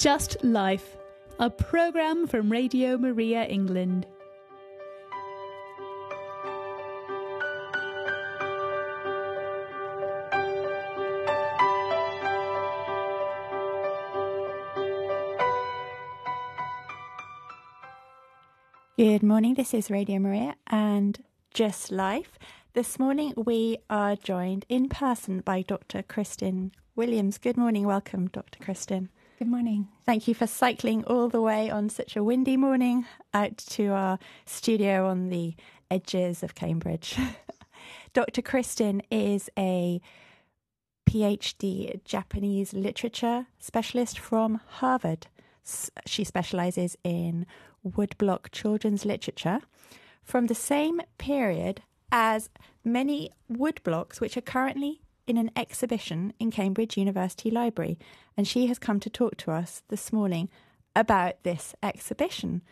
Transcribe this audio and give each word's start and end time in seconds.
Just 0.00 0.42
Life, 0.42 0.96
a 1.38 1.50
programme 1.50 2.26
from 2.26 2.50
Radio 2.50 2.96
Maria 2.96 3.44
England. 3.44 4.06
Good 18.96 19.22
morning, 19.22 19.52
this 19.52 19.74
is 19.74 19.90
Radio 19.90 20.18
Maria 20.18 20.54
and 20.68 21.22
Just 21.52 21.92
Life. 21.92 22.38
This 22.72 22.98
morning 22.98 23.34
we 23.36 23.76
are 23.90 24.16
joined 24.16 24.64
in 24.70 24.88
person 24.88 25.40
by 25.40 25.60
Dr. 25.60 26.02
Kristin 26.02 26.70
Williams. 26.96 27.36
Good 27.36 27.58
morning, 27.58 27.86
welcome, 27.86 28.28
Dr. 28.28 28.64
Kristin. 28.64 29.10
Good 29.40 29.48
morning. 29.48 29.88
Thank 30.04 30.28
you 30.28 30.34
for 30.34 30.46
cycling 30.46 31.02
all 31.04 31.30
the 31.30 31.40
way 31.40 31.70
on 31.70 31.88
such 31.88 32.14
a 32.14 32.22
windy 32.22 32.58
morning 32.58 33.06
out 33.32 33.56
to 33.70 33.86
our 33.86 34.18
studio 34.44 35.06
on 35.08 35.30
the 35.30 35.54
edges 35.90 36.42
of 36.42 36.54
Cambridge. 36.54 37.16
Dr. 38.12 38.42
Kristin 38.42 39.00
is 39.10 39.48
a 39.58 40.02
PhD 41.08 42.04
Japanese 42.04 42.74
literature 42.74 43.46
specialist 43.58 44.18
from 44.18 44.60
Harvard. 44.66 45.28
She 46.04 46.22
specializes 46.22 46.98
in 47.02 47.46
woodblock 47.82 48.50
children's 48.52 49.06
literature 49.06 49.60
from 50.22 50.48
the 50.48 50.54
same 50.54 51.00
period 51.16 51.80
as 52.12 52.50
many 52.84 53.30
woodblocks 53.50 54.20
which 54.20 54.36
are 54.36 54.42
currently 54.42 55.00
in 55.30 55.38
an 55.38 55.52
exhibition 55.54 56.34
in 56.40 56.50
Cambridge 56.50 56.96
University 56.96 57.52
Library, 57.52 57.96
and 58.36 58.48
she 58.48 58.66
has 58.66 58.80
come 58.80 58.98
to 58.98 59.08
talk 59.08 59.36
to 59.36 59.52
us 59.52 59.84
this 59.88 60.12
morning 60.12 60.48
about 60.96 61.44
this 61.44 61.72
exhibition. 61.84 62.62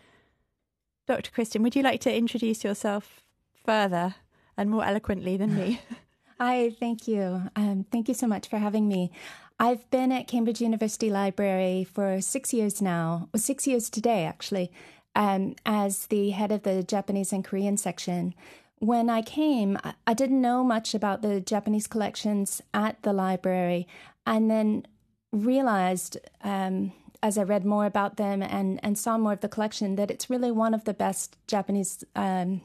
Dr. 1.06 1.30
Kristin, 1.30 1.62
would 1.62 1.76
you 1.76 1.84
like 1.84 2.00
to 2.00 2.12
introduce 2.12 2.64
yourself 2.64 3.20
further 3.64 4.16
and 4.56 4.70
more 4.70 4.84
eloquently 4.84 5.36
than 5.36 5.54
me? 5.54 5.80
Hi, 6.40 6.70
thank 6.70 7.06
you. 7.06 7.44
Um, 7.54 7.86
thank 7.92 8.08
you 8.08 8.14
so 8.14 8.26
much 8.26 8.48
for 8.48 8.58
having 8.58 8.88
me. 8.88 9.12
I've 9.60 9.88
been 9.90 10.10
at 10.10 10.26
Cambridge 10.26 10.60
University 10.60 11.10
Library 11.10 11.84
for 11.84 12.20
six 12.20 12.52
years 12.52 12.82
now, 12.82 13.28
well, 13.32 13.40
six 13.40 13.68
years 13.68 13.88
today, 13.88 14.24
actually, 14.24 14.72
um, 15.14 15.54
as 15.64 16.06
the 16.06 16.30
head 16.30 16.50
of 16.50 16.64
the 16.64 16.82
Japanese 16.82 17.32
and 17.32 17.44
Korean 17.44 17.76
section 17.76 18.34
when 18.80 19.10
I 19.10 19.22
came, 19.22 19.78
I 20.06 20.14
didn't 20.14 20.40
know 20.40 20.62
much 20.62 20.94
about 20.94 21.22
the 21.22 21.40
Japanese 21.40 21.86
collections 21.86 22.62
at 22.72 23.02
the 23.02 23.12
library, 23.12 23.86
and 24.26 24.50
then 24.50 24.86
realized 25.32 26.16
um, 26.42 26.92
as 27.22 27.36
I 27.36 27.42
read 27.42 27.64
more 27.64 27.86
about 27.86 28.16
them 28.16 28.42
and, 28.42 28.78
and 28.82 28.96
saw 28.96 29.18
more 29.18 29.32
of 29.32 29.40
the 29.40 29.48
collection 29.48 29.96
that 29.96 30.10
it's 30.10 30.30
really 30.30 30.50
one 30.50 30.74
of 30.74 30.84
the 30.84 30.94
best 30.94 31.36
Japanese 31.46 32.04
um, 32.14 32.60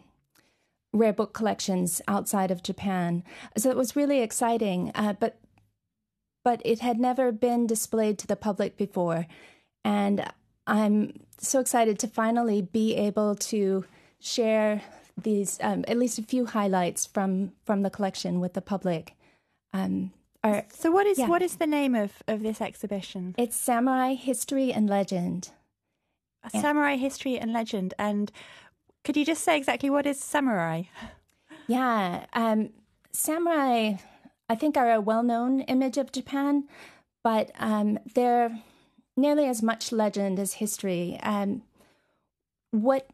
rare 0.91 1.13
book 1.13 1.33
collections 1.33 2.01
outside 2.07 2.51
of 2.51 2.63
Japan. 2.63 3.23
So 3.57 3.69
it 3.69 3.77
was 3.77 3.95
really 3.95 4.21
exciting, 4.21 4.91
uh, 4.95 5.13
but 5.13 5.39
but 6.43 6.61
it 6.65 6.79
had 6.79 6.99
never 6.99 7.31
been 7.31 7.65
displayed 7.65 8.19
to 8.19 8.27
the 8.27 8.35
public 8.35 8.75
before, 8.75 9.27
and 9.85 10.29
I'm 10.67 11.13
so 11.39 11.59
excited 11.59 11.97
to 11.99 12.07
finally 12.07 12.61
be 12.61 12.95
able 12.95 13.35
to 13.35 13.85
share 14.19 14.81
these 15.21 15.59
um, 15.61 15.85
at 15.87 15.97
least 15.97 16.19
a 16.19 16.23
few 16.23 16.45
highlights 16.45 17.05
from 17.05 17.53
from 17.65 17.81
the 17.81 17.89
collection 17.89 18.39
with 18.39 18.53
the 18.53 18.61
public. 18.61 19.15
Um, 19.73 20.11
are, 20.43 20.65
so 20.73 20.91
what 20.91 21.07
is 21.07 21.19
yeah. 21.19 21.27
what 21.27 21.41
is 21.41 21.55
the 21.55 21.67
name 21.67 21.95
of, 21.95 22.11
of 22.27 22.43
this 22.43 22.61
exhibition? 22.61 23.33
It's 23.37 23.55
Samurai 23.55 24.15
History 24.15 24.73
and 24.73 24.89
Legend. 24.89 25.51
Yeah. 26.53 26.61
Samurai 26.61 26.97
History 26.97 27.39
and 27.39 27.53
Legend. 27.53 27.93
And 27.97 28.31
could 29.03 29.15
you 29.15 29.25
just 29.25 29.43
say 29.43 29.57
exactly 29.57 29.89
what 29.89 30.05
is 30.05 30.19
samurai? 30.19 30.83
Yeah, 31.67 32.25
um, 32.33 32.71
samurai, 33.11 33.93
I 34.49 34.55
think, 34.55 34.75
are 34.75 34.91
a 34.91 35.01
well 35.01 35.23
known 35.23 35.61
image 35.61 35.97
of 35.97 36.11
Japan, 36.11 36.65
but 37.23 37.51
um, 37.57 37.99
they're 38.15 38.59
nearly 39.15 39.45
as 39.45 39.63
much 39.63 39.91
legend 39.91 40.39
as 40.39 40.53
history. 40.53 41.19
Um, 41.23 41.63
what 42.71 43.07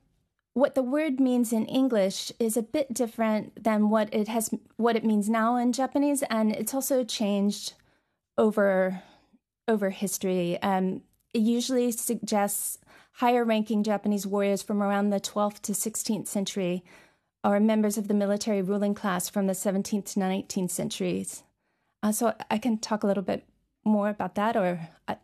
what 0.53 0.75
the 0.75 0.83
word 0.83 1.19
means 1.19 1.53
in 1.53 1.65
English 1.65 2.31
is 2.39 2.57
a 2.57 2.61
bit 2.61 2.93
different 2.93 3.63
than 3.63 3.89
what 3.89 4.13
it 4.13 4.27
has 4.27 4.49
what 4.77 4.95
it 4.95 5.05
means 5.05 5.29
now 5.29 5.55
in 5.55 5.73
Japanese, 5.73 6.23
and 6.29 6.51
it's 6.51 6.73
also 6.73 7.03
changed 7.03 7.73
over 8.37 9.01
over 9.67 9.91
history. 9.91 10.61
Um, 10.61 11.01
it 11.33 11.41
usually 11.41 11.91
suggests 11.91 12.79
higher 13.13 13.43
ranking 13.43 13.83
Japanese 13.83 14.25
warriors 14.25 14.63
from 14.63 14.81
around 14.81 15.09
the 15.09 15.19
12th 15.19 15.61
to 15.61 15.73
16th 15.73 16.27
century 16.27 16.83
or 17.43 17.59
members 17.59 17.97
of 17.97 18.07
the 18.07 18.13
military 18.13 18.61
ruling 18.61 18.93
class 18.93 19.29
from 19.29 19.47
the 19.47 19.53
17th 19.53 20.13
to 20.13 20.19
19th 20.19 20.71
centuries. 20.71 21.43
Uh, 22.01 22.11
so 22.11 22.33
I 22.49 22.57
can 22.57 22.77
talk 22.77 23.03
a 23.03 23.07
little 23.07 23.23
bit 23.23 23.45
more 23.85 24.09
about 24.09 24.35
that, 24.35 24.57
or 24.57 24.89
uh, 25.07 25.15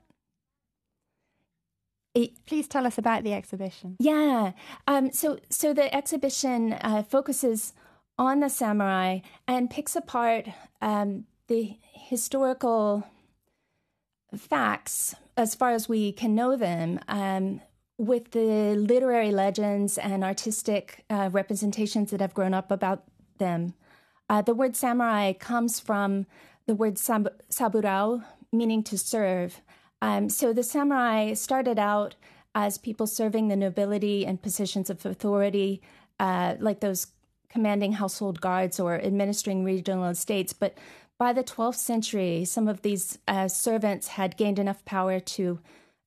Please 2.46 2.68
tell 2.68 2.88
us 2.88 2.98
about 2.98 3.24
the 3.24 3.34
exhibition. 3.34 3.98
Yeah. 4.00 4.54
Um, 4.88 5.12
so, 5.12 5.40
so 5.50 5.74
the 5.74 5.94
exhibition 5.94 6.74
uh, 6.74 7.04
focuses 7.04 7.74
on 8.18 8.40
the 8.40 8.50
samurai 8.50 9.20
and 9.48 9.70
picks 9.70 9.96
apart 9.96 10.48
um, 10.82 11.26
the 11.48 11.78
historical 11.92 13.06
facts 14.36 15.16
as 15.38 15.56
far 15.56 15.72
as 15.72 15.90
we 15.90 16.12
can 16.12 16.36
know 16.36 16.56
them 16.56 17.00
um, 17.08 17.62
with 17.98 18.32
the 18.32 18.76
literary 18.76 19.32
legends 19.32 19.98
and 19.98 20.24
artistic 20.24 21.04
uh, 21.10 21.30
representations 21.32 22.12
that 22.12 22.22
have 22.22 22.34
grown 22.34 22.54
up 22.54 22.72
about 22.72 23.04
them. 23.38 23.74
Uh, 24.30 24.42
the 24.42 24.54
word 24.54 24.76
samurai 24.76 25.34
comes 25.34 25.80
from 25.80 26.26
the 26.66 26.76
word 26.76 26.98
sab- 26.98 27.42
saburau, 27.50 28.24
meaning 28.52 28.84
to 28.84 28.98
serve. 28.98 29.62
Um, 30.06 30.30
so 30.30 30.54
the 30.54 30.62
samurai 30.62 31.34
started 31.34 31.80
out 31.80 32.14
as 32.54 32.78
people 32.78 33.08
serving 33.08 33.48
the 33.48 33.56
nobility 33.56 34.24
and 34.24 34.40
positions 34.40 34.92
of 34.92 35.04
authority, 35.04 35.82
uh, 36.20 36.58
like 36.60 36.80
those 36.80 37.08
commanding 37.50 37.94
household 37.94 38.40
guards 38.40 38.80
or 38.80 39.02
administering 39.02 39.64
regional 39.64 40.06
estates. 40.06 40.54
But 40.54 40.78
by 41.18 41.34
the 41.34 41.44
12th 41.44 41.78
century, 41.78 42.46
some 42.46 42.68
of 42.68 42.84
these 42.84 43.18
uh, 43.28 43.48
servants 43.48 44.10
had 44.10 44.38
gained 44.38 44.60
enough 44.60 44.86
power 44.86 45.20
to 45.20 45.60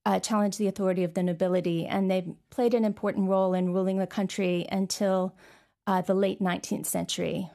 uh, 0.06 0.20
challenge 0.20 0.58
the 0.58 0.68
authority 0.68 1.02
of 1.02 1.14
the 1.14 1.22
nobility, 1.24 1.84
and 1.84 2.08
they 2.08 2.24
played 2.50 2.74
an 2.74 2.84
important 2.84 3.28
role 3.28 3.52
in 3.52 3.72
ruling 3.72 3.98
the 3.98 4.06
country 4.06 4.64
until 4.70 5.34
uh, 5.88 6.02
the 6.02 6.14
late 6.14 6.40
19th 6.40 6.86
century. 6.86 7.50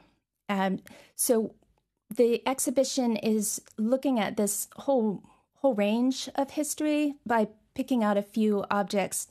Um, 0.49 0.79
so 1.15 1.55
the 2.13 2.45
exhibition 2.45 3.15
is 3.15 3.61
looking 3.77 4.19
at 4.19 4.35
this 4.35 4.67
whole 4.75 5.23
whole 5.63 5.73
range 5.73 6.29
of 6.35 6.51
history 6.51 7.15
by 7.25 7.47
picking 7.73 8.03
out 8.03 8.17
a 8.17 8.21
few 8.21 8.65
objects, 8.69 9.27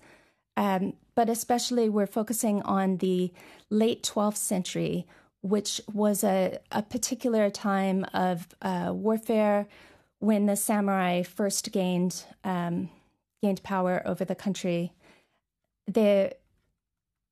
um, 0.56 0.94
but 1.15 1.28
especially 1.28 1.88
we're 1.88 2.06
focusing 2.06 2.62
on 2.62 2.97
the 2.97 3.31
late 3.69 4.03
12th 4.03 4.38
century, 4.38 5.06
which 5.43 5.81
was 5.93 6.25
a, 6.25 6.59
a 6.72 6.82
particular 6.82 7.50
time 7.50 8.06
of 8.15 8.48
uh, 8.62 8.91
warfare 8.94 9.66
when 10.20 10.47
the 10.47 10.56
samurai 10.56 11.22
first 11.22 11.70
gained 11.70 12.25
um, 12.44 12.88
gained 13.43 13.62
power 13.62 14.03
over 14.06 14.25
the 14.25 14.37
country. 14.37 14.93
The 15.87 16.32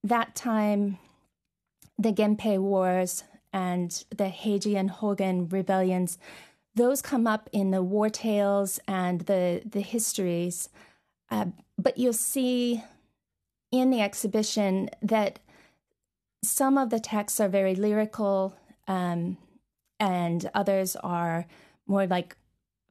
that 0.03 0.35
time, 0.35 0.99
the 1.99 2.13
Genpei 2.13 2.59
Wars 2.59 3.23
and 3.53 4.05
the 4.11 4.25
Heiji 4.25 4.77
and 4.77 4.91
Hogen 4.91 5.51
rebellions 5.51 6.19
those 6.75 7.03
come 7.03 7.27
up 7.27 7.49
in 7.53 7.71
the 7.71 7.83
war 7.83 8.09
tales 8.09 8.81
and 8.87 9.23
the 9.23 9.63
the 9.65 9.81
histories. 9.81 10.69
Uh, 11.31 11.47
but 11.79 11.97
you'll 11.99 12.13
see 12.13 12.83
in 13.71 13.91
the 13.91 14.01
exhibition 14.01 14.91
that 15.01 15.39
some 16.43 16.79
of 16.79 16.91
the 16.91 17.01
texts 17.01 17.41
are 17.41 17.49
very 17.49 17.75
lyrical, 17.75 18.57
um, 18.89 19.37
and 19.99 20.51
others 20.55 20.97
are 20.97 21.47
more 21.87 22.07
like 22.07 22.37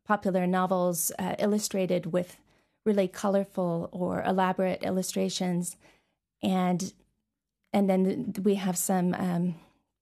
popular 0.06 0.48
novels 0.48 1.12
uh, 1.20 1.36
illustrated 1.40 2.14
with 2.14 2.38
really 2.86 3.08
colorful 3.08 3.90
or 3.92 4.24
elaborate 4.24 4.84
illustrations, 4.84 5.76
and 6.42 6.94
and 7.74 7.90
then 7.90 8.34
we 8.44 8.56
have 8.56 8.78
some 8.78 9.14
um, 9.16 9.56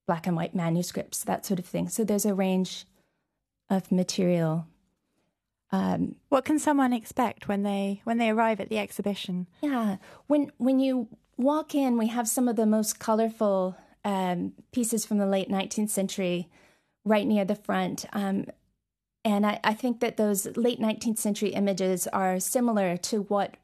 black 0.06 0.28
and 0.28 0.36
white 0.36 0.56
manuscripts, 0.56 1.24
that 1.24 1.46
sort 1.46 1.60
of 1.60 1.66
thing. 1.66 1.90
So 1.90 2.04
there's 2.04 2.26
a 2.26 2.34
range 2.34 2.86
of 3.70 3.92
material. 3.92 4.68
Um, 5.72 6.16
what 6.30 6.46
can 6.46 6.60
someone 6.60 6.94
expect 6.94 7.48
when 7.48 7.64
they 7.64 8.02
when 8.06 8.18
they 8.18 8.30
arrive 8.30 8.60
at 8.62 8.70
the 8.70 8.78
exhibition? 8.78 9.48
Yeah, 9.62 9.98
when 10.28 10.52
when 10.58 10.80
you 10.80 11.10
walk 11.36 11.76
in, 11.76 11.98
we 11.98 12.08
have 12.08 12.28
some 12.28 12.48
of 12.48 12.56
the 12.56 12.66
most 12.66 13.00
colorful 13.00 13.76
um, 14.06 14.54
pieces 14.72 15.06
from 15.06 15.18
the 15.18 15.26
late 15.26 15.50
19th 15.50 15.90
century 15.90 16.50
right 17.04 17.28
near 17.28 17.44
the 17.44 17.56
front, 17.56 18.06
um, 18.14 18.46
and 19.26 19.46
I, 19.46 19.60
I 19.64 19.74
think 19.74 20.00
that 20.00 20.16
those 20.16 20.46
late 20.56 20.80
19th 20.80 21.18
century 21.18 21.50
images 21.50 22.08
are 22.08 22.40
similar 22.40 22.96
to 22.98 23.24
what 23.24 23.56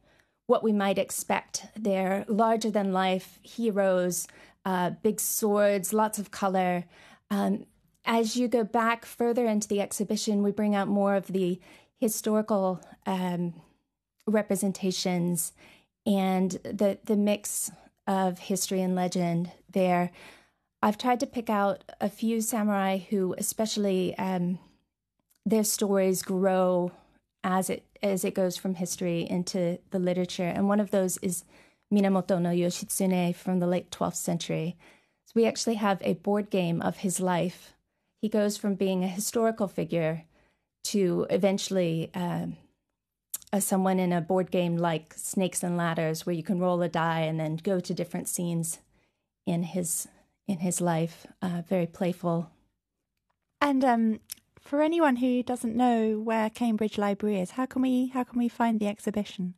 what 0.46 0.62
we 0.62 0.74
might 0.74 0.98
expect. 0.98 1.68
They're 1.78 2.26
larger 2.28 2.70
than 2.70 2.92
life 2.92 3.40
heroes, 3.42 4.28
uh, 4.66 4.92
big 5.02 5.22
swords, 5.22 5.94
lots 5.94 6.20
of 6.20 6.32
color. 6.32 6.84
Um, 7.32 7.66
as 8.06 8.36
you 8.36 8.48
go 8.48 8.64
back 8.64 9.06
further 9.06 9.46
into 9.46 9.68
the 9.68 9.82
exhibition, 9.82 10.44
we 10.44 10.52
bring 10.52 10.76
out 10.76 10.88
more 10.88 11.16
of 11.16 11.28
the 11.28 11.60
historical 12.00 12.82
um, 13.06 13.54
representations 14.28 15.54
and 16.06 16.52
the 16.64 16.98
the 17.06 17.16
mix 17.16 17.72
of 18.08 18.40
history 18.40 18.82
and 18.82 18.96
legend 18.96 19.52
there. 19.72 20.12
I've 20.82 20.98
tried 20.98 21.22
to 21.22 21.28
pick 21.28 21.50
out 21.50 21.84
a 22.02 22.10
few 22.10 22.42
samurai 22.42 22.98
who, 22.98 23.36
especially, 23.38 24.18
um, 24.18 24.60
their 25.46 25.64
stories 25.64 26.22
grow 26.22 26.92
as 27.44 27.70
it 27.70 27.86
as 28.02 28.26
it 28.26 28.34
goes 28.34 28.58
from 28.58 28.76
history 28.76 29.26
into 29.30 29.80
the 29.92 30.00
literature, 30.00 30.48
and 30.48 30.68
one 30.68 30.82
of 30.82 30.92
those 30.92 31.18
is 31.18 31.46
Minamoto 31.94 32.42
no 32.42 32.50
Yoshitsune 32.50 33.36
from 33.36 33.60
the 33.60 33.68
late 33.68 33.92
12th 33.92 34.16
century. 34.16 34.76
So 35.26 35.34
we 35.36 35.46
actually 35.46 35.76
have 35.76 36.00
a 36.02 36.16
board 36.16 36.50
game 36.50 36.82
of 36.82 36.98
his 36.98 37.20
life. 37.20 37.74
He 38.24 38.30
goes 38.30 38.56
from 38.56 38.76
being 38.76 39.04
a 39.04 39.10
historical 39.10 39.68
figure 39.68 40.24
to 40.86 41.28
eventually 41.30 42.10
um, 42.16 42.56
someone 43.60 44.00
in 44.00 44.14
a 44.14 44.22
board 44.22 44.50
game 44.50 44.78
like 44.78 45.14
Snakes 45.14 45.62
and 45.62 45.76
Ladders, 45.76 46.26
where 46.26 46.34
you 46.34 46.42
can 46.42 46.58
roll 46.58 46.82
a 46.82 46.88
die 46.88 47.24
and 47.24 47.38
then 47.38 47.58
go 47.58 47.82
to 47.82 47.94
different 47.94 48.30
scenes 48.30 48.80
in 49.46 49.64
his 49.64 50.08
in 50.48 50.60
his 50.60 50.80
life. 50.80 51.28
Uh, 51.42 51.64
very 51.68 51.86
playful. 51.86 52.50
And 53.60 53.84
um, 53.84 54.22
for 54.58 54.82
anyone 54.82 55.18
who 55.18 55.44
doesn't 55.44 55.76
know 55.76 56.18
where 56.18 56.50
Cambridge 56.50 56.98
Library 56.98 57.42
is, 57.42 57.52
how 57.52 57.66
can 57.66 57.82
we 57.82 58.08
how 58.08 58.24
can 58.24 58.40
we 58.40 58.48
find 58.48 58.80
the 58.80 58.88
exhibition? 58.88 59.54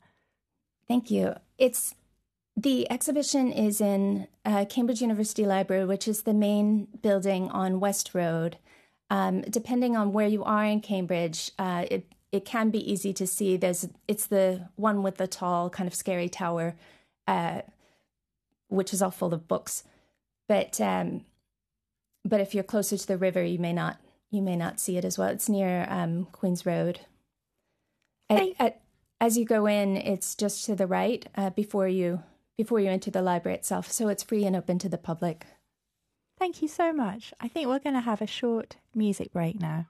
Thank 0.88 1.12
you. 1.12 1.36
It's 1.60 1.94
the 2.58 2.90
exhibition 2.90 3.52
is 3.52 3.82
in 3.82 4.28
uh, 4.46 4.66
Cambridge 4.66 5.02
University 5.02 5.46
Library, 5.46 5.86
which 5.86 6.08
is 6.08 6.24
the 6.24 6.34
main 6.34 6.88
building 7.02 7.50
on 7.50 7.80
West 7.80 8.14
Road. 8.14 8.58
Um, 9.10 9.42
depending 9.42 9.96
on 9.96 10.14
where 10.14 10.28
you 10.28 10.44
are 10.44 10.64
in 10.64 10.82
Cambridge, 10.82 11.52
uh, 11.60 11.86
it 11.92 12.12
it 12.32 12.44
can 12.44 12.70
be 12.70 12.92
easy 12.92 13.14
to 13.14 13.28
see. 13.28 13.58
There's 13.58 13.88
it's 14.08 14.28
the 14.28 14.70
one 14.76 15.04
with 15.04 15.18
the 15.18 15.28
tall, 15.28 15.70
kind 15.70 15.88
of 15.88 15.94
scary 15.94 16.30
tower, 16.30 16.76
uh, 17.28 17.62
which 18.70 18.94
is 18.94 19.02
all 19.02 19.12
full 19.12 19.34
of 19.34 19.48
books. 19.48 19.84
But 20.48 20.80
um, 20.80 21.26
but 22.24 22.40
if 22.40 22.56
you're 22.56 22.64
closer 22.64 22.98
to 22.98 23.08
the 23.08 23.18
river, 23.18 23.44
you 23.44 23.60
may 23.60 23.74
not 23.74 24.00
you 24.32 24.42
may 24.42 24.56
not 24.56 24.80
see 24.80 24.98
it 24.98 25.06
as 25.06 25.18
well. 25.18 25.30
It's 25.30 25.50
near 25.50 25.86
um, 25.90 26.28
Queens 26.32 26.66
Road. 26.66 27.02
At, 28.30 28.44
at, 28.60 28.82
as 29.22 29.38
you 29.38 29.46
go 29.46 29.68
in, 29.68 29.98
it's 29.98 30.34
just 30.36 30.66
to 30.66 30.76
the 30.76 30.88
right 30.88 31.28
uh, 31.36 31.52
before 31.52 31.88
you 31.88 32.24
before 32.58 32.80
you 32.80 32.90
enter 32.90 33.12
the 33.12 33.22
library 33.22 33.58
itself. 33.58 33.92
So 33.92 34.08
it's 34.08 34.24
free 34.24 34.46
and 34.46 34.56
open 34.56 34.80
to 34.80 34.90
the 34.90 34.98
public. 34.98 35.46
Thank 36.38 36.62
you 36.62 36.68
so 36.68 36.92
much. 36.92 37.34
I 37.40 37.48
think 37.48 37.68
we're 37.68 37.80
going 37.80 37.96
to 37.96 38.02
have 38.02 38.22
a 38.22 38.28
short 38.28 38.78
music 38.94 39.32
break 39.32 39.60
now. 39.60 39.88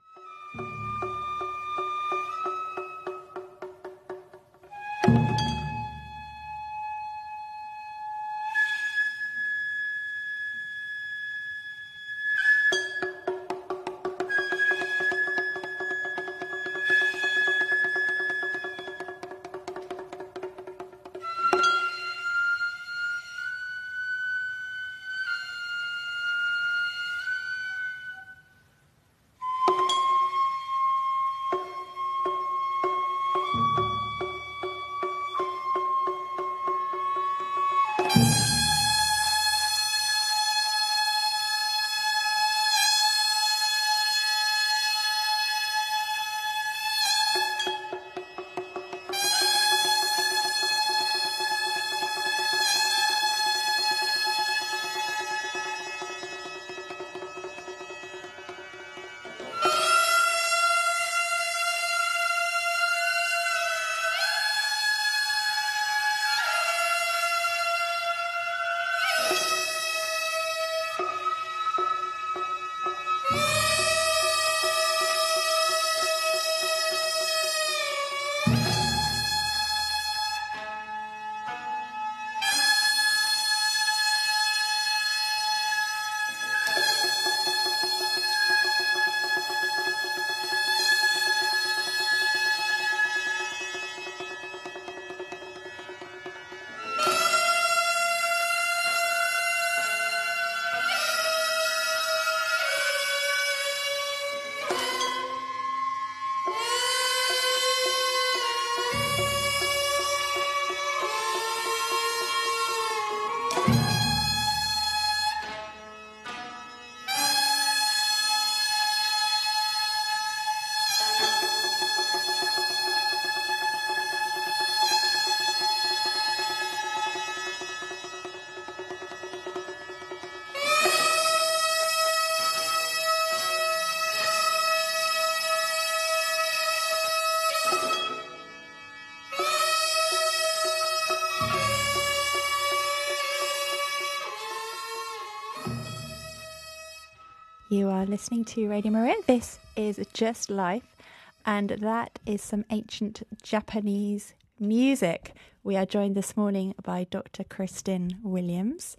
Are 148.06 148.08
listening 148.08 148.46
to 148.46 148.70
Radio 148.70 148.92
Maria. 148.92 149.16
This 149.26 149.58
is 149.76 150.00
Just 150.14 150.52
Life, 150.52 150.96
and 151.44 151.72
that 151.72 152.20
is 152.24 152.40
some 152.40 152.64
ancient 152.70 153.24
Japanese 153.42 154.36
music. 154.60 155.34
We 155.64 155.76
are 155.76 155.88
joined 155.88 156.14
this 156.14 156.38
morning 156.38 156.76
by 156.84 157.08
Dr. 157.10 157.44
Kristin 157.44 158.22
Williams, 158.22 158.96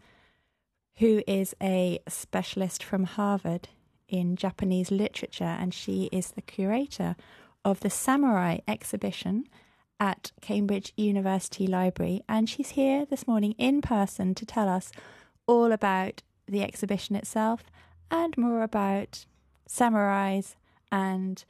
who 0.97 1.23
is 1.29 1.55
a 1.63 2.01
specialist 2.09 2.83
from 2.83 3.05
Harvard 3.05 3.69
in 4.09 4.35
Japanese 4.35 4.91
literature, 4.91 5.45
and 5.45 5.73
she 5.73 6.09
is 6.11 6.33
the 6.33 6.43
curator 6.43 7.15
of 7.65 7.81
the 7.81 7.91
Samurai 7.91 8.59
exhibition 8.67 9.45
at 10.01 10.33
Cambridge 10.41 10.93
University 10.97 11.69
Library. 11.69 12.23
And 12.29 12.49
she's 12.49 12.71
here 12.71 13.07
this 13.07 13.29
morning 13.29 13.55
in 13.57 13.83
person 13.83 14.35
to 14.35 14.45
tell 14.45 14.69
us 14.69 14.91
all 15.47 15.71
about 15.71 16.23
the 16.49 16.65
exhibition 16.65 17.15
itself 17.15 17.63
and 18.11 18.37
more 18.37 18.63
about 18.63 19.27
samurais 19.69 20.55
and 20.93 21.45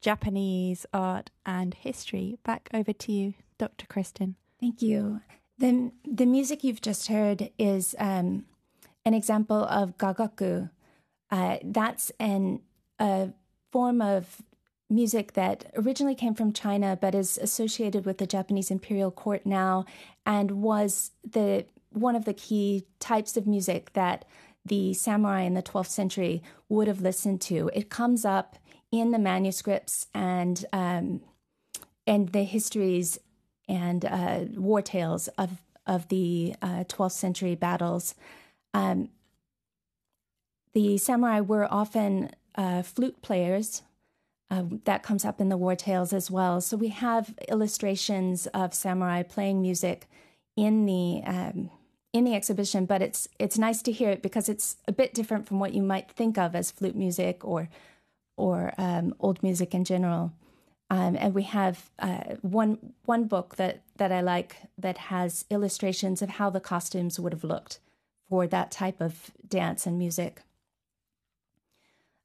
Japanese 0.00 0.86
art 0.92 1.30
and 1.44 1.74
history. 1.74 2.38
Back 2.44 2.68
over 2.72 2.92
to 2.92 3.12
you, 3.12 3.34
Dr. 3.58 3.86
Kristin. 3.86 4.34
Thank 4.58 4.82
you. 4.82 5.20
The, 5.58 5.92
the 6.10 6.26
music 6.26 6.64
you've 6.64 6.80
just 6.80 7.08
heard 7.08 7.50
is 7.58 7.94
um, 7.98 8.46
an 9.04 9.14
example 9.14 9.64
of 9.64 9.98
gagaku. 9.98 10.70
Uh, 11.30 11.58
that's 11.62 12.10
an, 12.18 12.60
a 12.98 13.30
form 13.70 14.00
of 14.00 14.42
music 14.88 15.34
that 15.34 15.70
originally 15.76 16.16
came 16.16 16.34
from 16.34 16.52
China 16.52 16.98
but 17.00 17.14
is 17.14 17.38
associated 17.38 18.04
with 18.04 18.18
the 18.18 18.26
Japanese 18.26 18.70
imperial 18.70 19.10
court 19.10 19.46
now 19.46 19.84
and 20.26 20.50
was 20.50 21.12
the 21.28 21.64
one 21.90 22.16
of 22.16 22.24
the 22.24 22.34
key 22.34 22.86
types 22.98 23.36
of 23.36 23.46
music 23.46 23.92
that 23.92 24.24
the 24.64 24.94
samurai 24.94 25.42
in 25.42 25.54
the 25.54 25.62
12th 25.62 25.88
century 25.88 26.42
would 26.68 26.88
have 26.88 27.00
listened 27.00 27.40
to. 27.42 27.70
It 27.72 27.88
comes 27.88 28.24
up 28.24 28.56
in 28.92 29.10
the 29.10 29.18
manuscripts 29.18 30.06
and 30.14 30.64
um, 30.72 31.22
and 32.06 32.30
the 32.30 32.42
histories 32.42 33.18
and 33.68 34.04
uh, 34.04 34.40
war 34.54 34.82
tales 34.82 35.28
of 35.38 35.62
of 35.86 36.08
the 36.08 36.54
uh, 36.62 36.84
12th 36.84 37.12
century 37.12 37.54
battles. 37.54 38.14
Um, 38.74 39.08
the 40.72 40.98
samurai 40.98 41.40
were 41.40 41.66
often 41.72 42.30
uh, 42.54 42.82
flute 42.82 43.22
players. 43.22 43.82
Uh, 44.52 44.64
that 44.84 45.04
comes 45.04 45.24
up 45.24 45.40
in 45.40 45.48
the 45.48 45.56
war 45.56 45.76
tales 45.76 46.12
as 46.12 46.28
well. 46.28 46.60
So 46.60 46.76
we 46.76 46.88
have 46.88 47.34
illustrations 47.48 48.48
of 48.48 48.74
samurai 48.74 49.22
playing 49.22 49.62
music 49.62 50.08
in 50.56 50.86
the 50.86 51.22
um, 51.24 51.70
in 52.12 52.24
the 52.24 52.34
exhibition, 52.34 52.86
but 52.86 53.02
it's 53.02 53.28
it's 53.38 53.58
nice 53.58 53.82
to 53.82 53.92
hear 53.92 54.10
it 54.10 54.22
because 54.22 54.48
it's 54.48 54.76
a 54.88 54.92
bit 54.92 55.14
different 55.14 55.46
from 55.46 55.60
what 55.60 55.74
you 55.74 55.82
might 55.82 56.10
think 56.10 56.38
of 56.38 56.54
as 56.54 56.70
flute 56.70 56.96
music 56.96 57.44
or 57.44 57.68
or 58.36 58.72
um, 58.78 59.14
old 59.20 59.42
music 59.42 59.74
in 59.74 59.84
general. 59.84 60.32
Um, 60.92 61.16
and 61.20 61.34
we 61.34 61.44
have 61.44 61.90
uh, 62.00 62.34
one 62.42 62.94
one 63.04 63.24
book 63.24 63.56
that 63.56 63.82
that 63.96 64.10
I 64.10 64.20
like 64.22 64.56
that 64.76 64.98
has 64.98 65.44
illustrations 65.50 66.20
of 66.20 66.30
how 66.30 66.50
the 66.50 66.60
costumes 66.60 67.20
would 67.20 67.32
have 67.32 67.44
looked 67.44 67.78
for 68.28 68.46
that 68.46 68.70
type 68.70 69.00
of 69.00 69.30
dance 69.46 69.86
and 69.86 69.98
music. 69.98 70.42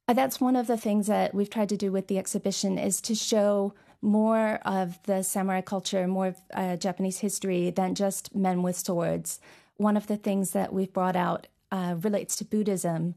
Uh, 0.08 0.12
that's 0.12 0.40
one 0.40 0.56
of 0.56 0.66
the 0.66 0.76
things 0.76 1.06
that 1.06 1.34
we've 1.34 1.50
tried 1.50 1.68
to 1.68 1.76
do 1.76 1.90
with 1.92 2.06
the 2.06 2.18
exhibition 2.18 2.78
is 2.78 3.00
to 3.00 3.14
show 3.14 3.74
more 4.02 4.60
of 4.64 5.02
the 5.04 5.22
samurai 5.22 5.60
culture, 5.60 6.06
more 6.06 6.28
of 6.28 6.36
uh, 6.54 6.76
Japanese 6.76 7.18
history 7.18 7.70
than 7.70 7.94
just 7.94 8.34
men 8.34 8.62
with 8.62 8.76
swords. 8.76 9.40
One 9.76 9.96
of 9.96 10.06
the 10.06 10.16
things 10.16 10.52
that 10.52 10.72
we've 10.72 10.92
brought 10.92 11.16
out 11.16 11.46
uh, 11.70 11.96
relates 12.00 12.36
to 12.36 12.44
Buddhism. 12.44 13.14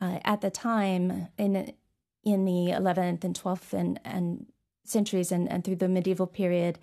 Uh, 0.00 0.18
at 0.24 0.40
the 0.40 0.50
time, 0.50 1.28
in 1.38 1.72
in 2.22 2.44
the 2.44 2.72
11th 2.72 3.22
and 3.22 3.40
12th 3.40 3.72
and, 3.72 4.00
and 4.04 4.46
centuries 4.84 5.30
and, 5.30 5.48
and 5.48 5.64
through 5.64 5.76
the 5.76 5.88
medieval 5.88 6.26
period, 6.26 6.76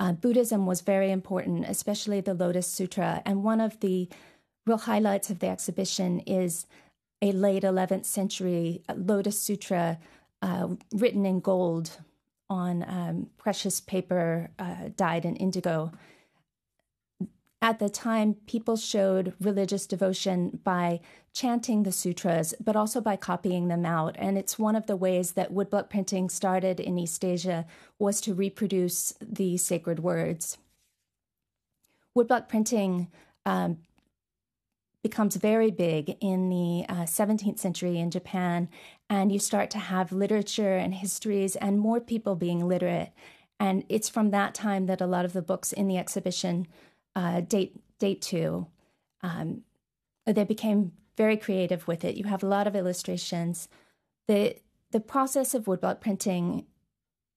uh, 0.00 0.10
Buddhism 0.12 0.66
was 0.66 0.80
very 0.80 1.12
important, 1.12 1.66
especially 1.68 2.20
the 2.20 2.34
Lotus 2.34 2.66
Sutra. 2.66 3.22
And 3.24 3.44
one 3.44 3.60
of 3.60 3.78
the 3.78 4.08
real 4.66 4.78
highlights 4.78 5.30
of 5.30 5.38
the 5.38 5.46
exhibition 5.46 6.18
is 6.20 6.66
a 7.22 7.30
late 7.30 7.62
11th 7.62 8.06
century 8.06 8.82
Lotus 8.94 9.38
Sutra 9.38 9.98
uh, 10.42 10.68
written 10.92 11.24
in 11.24 11.40
gold 11.40 11.98
on 12.50 12.84
um, 12.88 13.30
precious 13.36 13.80
paper 13.80 14.50
uh, 14.58 14.88
dyed 14.96 15.24
in 15.24 15.36
indigo 15.36 15.92
at 17.60 17.80
the 17.80 17.88
time, 17.88 18.34
people 18.46 18.76
showed 18.76 19.34
religious 19.40 19.86
devotion 19.86 20.60
by 20.62 21.00
chanting 21.32 21.82
the 21.82 21.92
sutras, 21.92 22.54
but 22.60 22.76
also 22.76 23.00
by 23.00 23.16
copying 23.16 23.68
them 23.68 23.84
out. 23.84 24.14
And 24.18 24.38
it's 24.38 24.58
one 24.58 24.76
of 24.76 24.86
the 24.86 24.96
ways 24.96 25.32
that 25.32 25.52
woodblock 25.52 25.90
printing 25.90 26.28
started 26.28 26.78
in 26.78 26.98
East 26.98 27.24
Asia 27.24 27.66
was 27.98 28.20
to 28.22 28.34
reproduce 28.34 29.12
the 29.20 29.56
sacred 29.56 30.00
words. 30.00 30.58
Woodblock 32.16 32.48
printing 32.48 33.08
um, 33.44 33.78
becomes 35.02 35.36
very 35.36 35.70
big 35.70 36.16
in 36.20 36.50
the 36.50 36.84
uh, 36.88 37.02
17th 37.04 37.58
century 37.58 37.98
in 37.98 38.10
Japan, 38.10 38.68
and 39.10 39.32
you 39.32 39.38
start 39.38 39.70
to 39.70 39.78
have 39.78 40.12
literature 40.12 40.76
and 40.76 40.94
histories 40.94 41.56
and 41.56 41.80
more 41.80 42.00
people 42.00 42.36
being 42.36 42.68
literate. 42.68 43.10
And 43.60 43.84
it's 43.88 44.08
from 44.08 44.30
that 44.30 44.54
time 44.54 44.86
that 44.86 45.00
a 45.00 45.06
lot 45.06 45.24
of 45.24 45.32
the 45.32 45.42
books 45.42 45.72
in 45.72 45.88
the 45.88 45.98
exhibition 45.98 46.68
uh, 47.18 47.40
date 47.40 47.72
date 47.98 48.22
to. 48.22 48.68
Um, 49.22 49.62
they 50.24 50.44
became 50.44 50.92
very 51.16 51.36
creative 51.36 51.88
with 51.88 52.04
it. 52.04 52.16
You 52.16 52.24
have 52.24 52.44
a 52.44 52.46
lot 52.46 52.68
of 52.68 52.76
illustrations. 52.76 53.68
the 54.28 54.56
The 54.92 55.00
process 55.00 55.52
of 55.54 55.64
woodblock 55.64 56.00
printing 56.00 56.66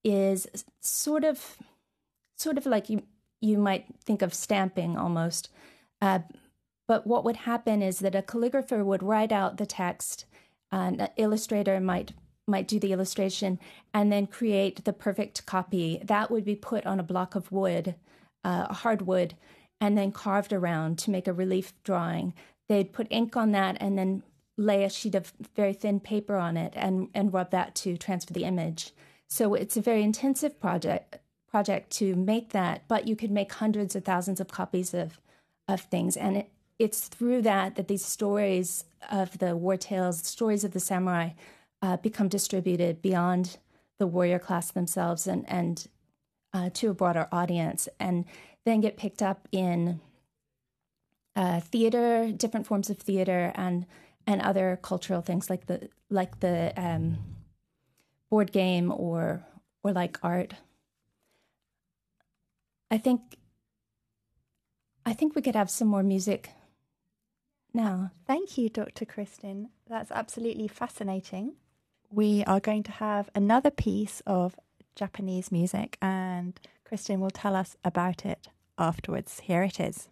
is 0.04 0.48
sort 0.82 1.24
of 1.24 1.58
sort 2.38 2.58
of 2.60 2.66
like 2.66 2.90
you 2.92 3.02
you 3.42 3.58
might 3.58 3.86
think 4.06 4.22
of 4.22 4.34
stamping 4.36 4.98
almost. 4.98 5.50
Uh, 6.00 6.20
but 6.88 7.08
what 7.08 7.24
would 7.24 7.38
happen 7.38 7.82
is 7.82 8.00
that 8.00 8.16
a 8.16 8.22
calligrapher 8.22 8.86
would 8.86 9.02
write 9.02 9.32
out 9.32 9.58
the 9.58 9.66
text, 9.66 10.26
an 10.72 11.08
illustrator 11.18 11.80
might 11.80 12.14
might 12.48 12.68
do 12.68 12.80
the 12.80 12.92
illustration, 12.92 13.60
and 13.94 14.12
then 14.12 14.28
create 14.28 14.86
the 14.86 14.94
perfect 14.94 15.46
copy. 15.48 16.00
That 16.04 16.30
would 16.30 16.46
be 16.46 16.56
put 16.56 16.86
on 16.86 17.00
a 17.00 17.10
block 17.12 17.34
of 17.34 17.52
wood, 17.52 17.96
uh, 18.44 18.72
hardwood, 18.74 19.36
and 19.82 19.98
then 19.98 20.12
carved 20.12 20.54
around 20.54 21.00
to 21.00 21.12
make 21.12 21.28
a 21.28 21.34
relief 21.34 21.74
drawing. 21.84 22.34
They'd 22.70 22.94
put 22.94 23.08
ink 23.10 23.36
on 23.36 23.52
that 23.52 23.76
and 23.82 23.98
then 23.98 24.24
lay 24.58 24.84
a 24.84 24.90
sheet 24.90 25.16
of 25.16 25.34
very 25.56 25.74
thin 25.74 26.00
paper 26.00 26.38
on 26.38 26.56
it 26.56 26.74
and, 26.76 27.10
and 27.14 27.34
rub 27.34 27.50
that 27.52 27.74
to 27.76 27.98
transfer 27.98 28.34
the 28.34 28.46
image. 28.46 28.92
So 29.28 29.56
it's 29.56 29.76
a 29.76 29.82
very 29.82 30.04
intensive 30.04 30.60
project 30.60 31.18
project 31.50 31.92
to 31.92 32.16
make 32.16 32.52
that, 32.52 32.82
but 32.88 33.10
you 33.10 33.16
could 33.16 33.32
make 33.32 33.52
hundreds 33.52 33.94
of 33.94 34.06
thousands 34.06 34.40
of 34.40 34.48
copies 34.48 34.94
of 34.94 35.20
of 35.68 35.82
things. 35.82 36.16
And 36.16 36.38
it, 36.38 36.50
it's 36.80 37.08
through 37.08 37.42
that 37.42 37.76
that 37.76 37.88
these 37.88 38.06
stories 38.06 38.86
of 39.12 39.38
the 39.40 39.56
war 39.56 39.78
tales, 39.78 40.26
stories 40.26 40.64
of 40.64 40.72
the 40.72 40.80
samurai, 40.80 41.32
uh, 41.82 41.98
become 41.98 42.30
distributed 42.30 43.02
beyond 43.02 43.58
the 44.00 44.08
warrior 44.08 44.40
class 44.40 44.72
themselves 44.72 45.28
and 45.28 45.44
and 45.50 45.88
uh, 46.54 46.70
to 46.74 46.90
a 46.90 46.94
broader 46.94 47.28
audience. 47.32 47.88
And 48.00 48.26
then 48.66 48.82
get 48.82 48.98
picked 48.98 49.22
up 49.22 49.48
in 49.52 50.00
uh, 51.36 51.60
theater, 51.60 52.32
different 52.32 52.68
forms 52.68 52.90
of 52.90 52.98
theater, 52.98 53.52
and 53.56 53.86
and 54.28 54.42
other 54.42 54.80
cultural 54.82 55.22
things 55.22 55.50
like 55.50 55.66
the 55.68 55.90
like 56.10 56.40
the 56.40 56.74
um, 56.78 57.18
board 58.30 58.52
game 58.52 58.92
or 58.92 59.46
or 59.84 59.92
like 59.94 60.20
art. 60.24 60.56
I 62.90 62.98
think 62.98 63.38
I 65.06 65.14
think 65.14 65.36
we 65.36 65.42
could 65.42 65.56
have 65.56 65.70
some 65.70 65.88
more 65.88 66.04
music 66.04 66.52
now. 67.74 68.12
Thank 68.28 68.58
you, 68.58 68.70
Dr. 68.70 69.06
Kristin. 69.06 69.70
That's 69.88 70.12
absolutely 70.12 70.68
fascinating. 70.68 71.56
We 72.10 72.44
are 72.46 72.60
going 72.60 72.84
to 72.84 72.92
have 72.92 73.30
another 73.34 73.72
piece 73.72 74.22
of 74.28 74.56
Japanese 74.96 75.52
music 75.52 75.98
and 76.02 76.60
Kristin 76.92 77.20
will 77.20 77.32
tell 77.32 77.56
us 77.56 77.78
about 77.86 78.26
it 78.26 78.50
afterwards. 78.78 79.40
Here 79.42 79.64
it 79.64 79.80
is. 79.80 80.10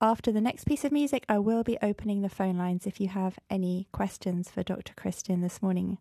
after 0.00 0.32
the 0.32 0.40
next 0.40 0.64
piece 0.64 0.86
of 0.86 0.92
music, 0.92 1.26
I 1.28 1.38
will 1.38 1.62
be 1.62 1.76
opening 1.82 2.22
the 2.22 2.30
phone 2.30 2.56
lines 2.56 2.86
if 2.86 2.98
you 2.98 3.08
have 3.08 3.38
any 3.50 3.88
questions 3.92 4.50
for 4.50 4.62
Dr. 4.62 4.94
Kristin 4.94 5.42
this 5.42 5.60
morning 5.60 5.98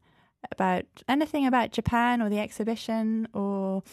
about 0.49 0.85
anything 1.09 1.45
about 1.45 1.73
Japan 1.73 2.21
or 2.21 2.29
the 2.29 2.39
exhibition 2.39 3.27
or 3.33 3.83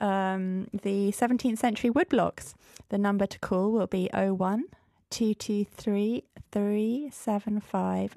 um, 0.00 0.68
the 0.84 1.10
17th 1.10 1.58
century 1.58 1.90
woodblocks. 1.90 2.54
The 2.90 2.98
number 2.98 3.26
to 3.26 3.40
call 3.40 3.72
will 3.72 3.88
be 3.88 4.08
01 4.12 4.66
223 5.10 6.26
375 6.52 8.16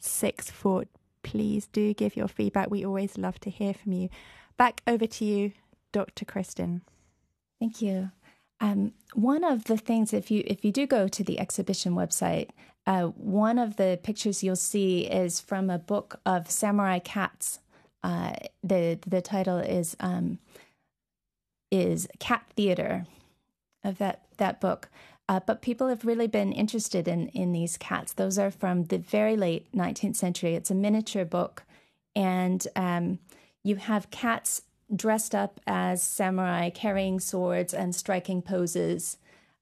564 0.00 0.84
please 1.24 1.66
do 1.66 1.92
give 1.94 2.16
your 2.16 2.28
feedback. 2.28 2.70
We 2.70 2.84
always 2.84 3.18
love 3.18 3.40
to 3.40 3.50
hear 3.50 3.74
from 3.74 3.92
you. 3.92 4.10
Back 4.56 4.82
over 4.86 5.06
to 5.06 5.24
you, 5.24 5.52
Dr. 5.90 6.24
Kristin. 6.24 6.82
Thank 7.58 7.82
you. 7.82 8.12
Um, 8.60 8.92
one 9.14 9.42
of 9.42 9.64
the 9.64 9.76
things, 9.76 10.12
if 10.12 10.30
you 10.30 10.44
if 10.46 10.64
you 10.64 10.70
do 10.70 10.86
go 10.86 11.08
to 11.08 11.24
the 11.24 11.40
exhibition 11.40 11.94
website, 11.94 12.50
uh, 12.86 13.04
one 13.06 13.58
of 13.58 13.76
the 13.76 13.98
pictures 14.02 14.44
you'll 14.44 14.54
see 14.54 15.06
is 15.06 15.40
from 15.40 15.70
a 15.70 15.78
book 15.78 16.20
of 16.24 16.48
samurai 16.50 17.00
cats. 17.00 17.58
Uh, 18.04 18.34
the 18.62 18.98
the 19.06 19.20
title 19.20 19.58
is 19.58 19.96
um, 19.98 20.38
is 21.70 22.06
Cat 22.20 22.44
Theater 22.54 23.06
of 23.82 23.98
that 23.98 24.22
that 24.36 24.60
book. 24.60 24.88
Uh, 25.28 25.40
but 25.46 25.62
people 25.62 25.88
have 25.88 26.04
really 26.04 26.26
been 26.26 26.52
interested 26.52 27.08
in, 27.08 27.28
in 27.28 27.52
these 27.52 27.78
cats. 27.78 28.12
Those 28.12 28.38
are 28.38 28.50
from 28.50 28.84
the 28.84 28.98
very 28.98 29.36
late 29.36 29.72
19th 29.72 30.16
century. 30.16 30.54
It's 30.54 30.70
a 30.70 30.74
miniature 30.74 31.24
book, 31.24 31.64
and 32.14 32.66
um, 32.76 33.18
you 33.62 33.76
have 33.76 34.10
cats 34.10 34.62
dressed 34.94 35.34
up 35.34 35.60
as 35.66 36.02
samurai, 36.02 36.68
carrying 36.70 37.20
swords 37.20 37.72
and 37.72 37.94
striking 37.94 38.42
poses. 38.42 39.16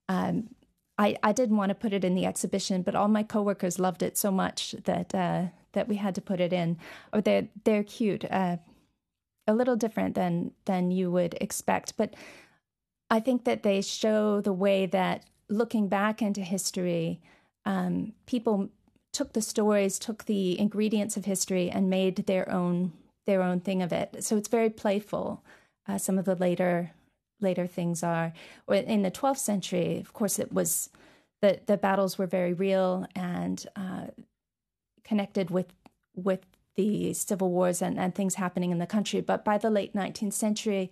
Um, 0.09 0.51
I, 0.99 1.17
I 1.23 1.33
didn't 1.33 1.57
want 1.57 1.71
to 1.71 1.75
put 1.75 1.93
it 1.93 2.05
in 2.05 2.15
the 2.15 2.27
exhibition, 2.27 2.83
but 2.83 2.95
all 2.95 3.09
my 3.09 3.23
coworkers 3.23 3.79
loved 3.79 4.03
it 4.03 4.19
so 4.19 4.31
much 4.31 4.75
that 4.85 5.15
uh, 5.15 5.47
that 5.73 5.89
we 5.89 5.97
had 5.97 6.15
to 6.17 6.21
put 6.21 6.41
it 6.41 6.53
in. 6.53 6.73
Or 7.13 7.19
oh, 7.19 7.21
they're 7.21 7.49
they're 7.65 7.85
cute, 7.85 8.25
uh, 8.31 8.57
a 9.47 9.55
little 9.55 9.77
different 9.77 10.15
than 10.15 10.53
than 10.65 10.91
you 10.91 11.11
would 11.11 11.37
expect, 11.41 11.97
but 11.97 12.15
I 13.11 13.21
think 13.21 13.45
that 13.45 13.63
they 13.63 13.83
show 13.83 14.41
the 14.41 14.53
way 14.53 14.87
that 14.87 15.25
looking 15.49 15.89
back 15.89 16.23
into 16.23 16.41
history, 16.41 17.21
um, 17.65 18.13
people 18.27 18.71
took 19.13 19.33
the 19.33 19.43
stories, 19.43 19.99
took 19.99 20.25
the 20.25 20.59
ingredients 20.59 21.17
of 21.17 21.25
history, 21.25 21.71
and 21.71 21.91
made 21.91 22.27
their 22.27 22.51
own 22.51 22.93
their 23.27 23.43
own 23.43 23.61
thing 23.61 23.83
of 23.83 23.93
it. 23.93 24.25
So 24.25 24.37
it's 24.37 24.49
very 24.49 24.71
playful. 24.71 25.45
Uh, 25.87 25.99
some 25.99 26.19
of 26.19 26.25
the 26.25 26.35
later 26.35 26.93
later 27.41 27.67
things 27.67 28.03
are. 28.03 28.33
In 28.69 29.03
the 29.03 29.11
12th 29.11 29.39
century, 29.39 29.99
of 29.99 30.13
course, 30.13 30.39
it 30.39 30.53
was 30.53 30.91
the 31.41 31.61
the 31.67 31.77
battles 31.77 32.19
were 32.19 32.27
very 32.27 32.53
real 32.53 33.07
and 33.15 33.67
uh, 33.77 34.07
connected 35.05 35.51
with 35.51 35.73
with 36.15 36.41
the 36.77 37.13
civil 37.13 37.51
wars 37.51 37.83
and, 37.83 37.99
and 37.99 38.15
things 38.15 38.37
happening 38.37 38.71
in 38.71 38.79
the 38.79 38.87
country. 38.87 39.21
But 39.21 39.45
by 39.45 39.59
the 39.59 39.71
late 39.71 39.95
19th 39.95 40.33
century, 40.33 40.91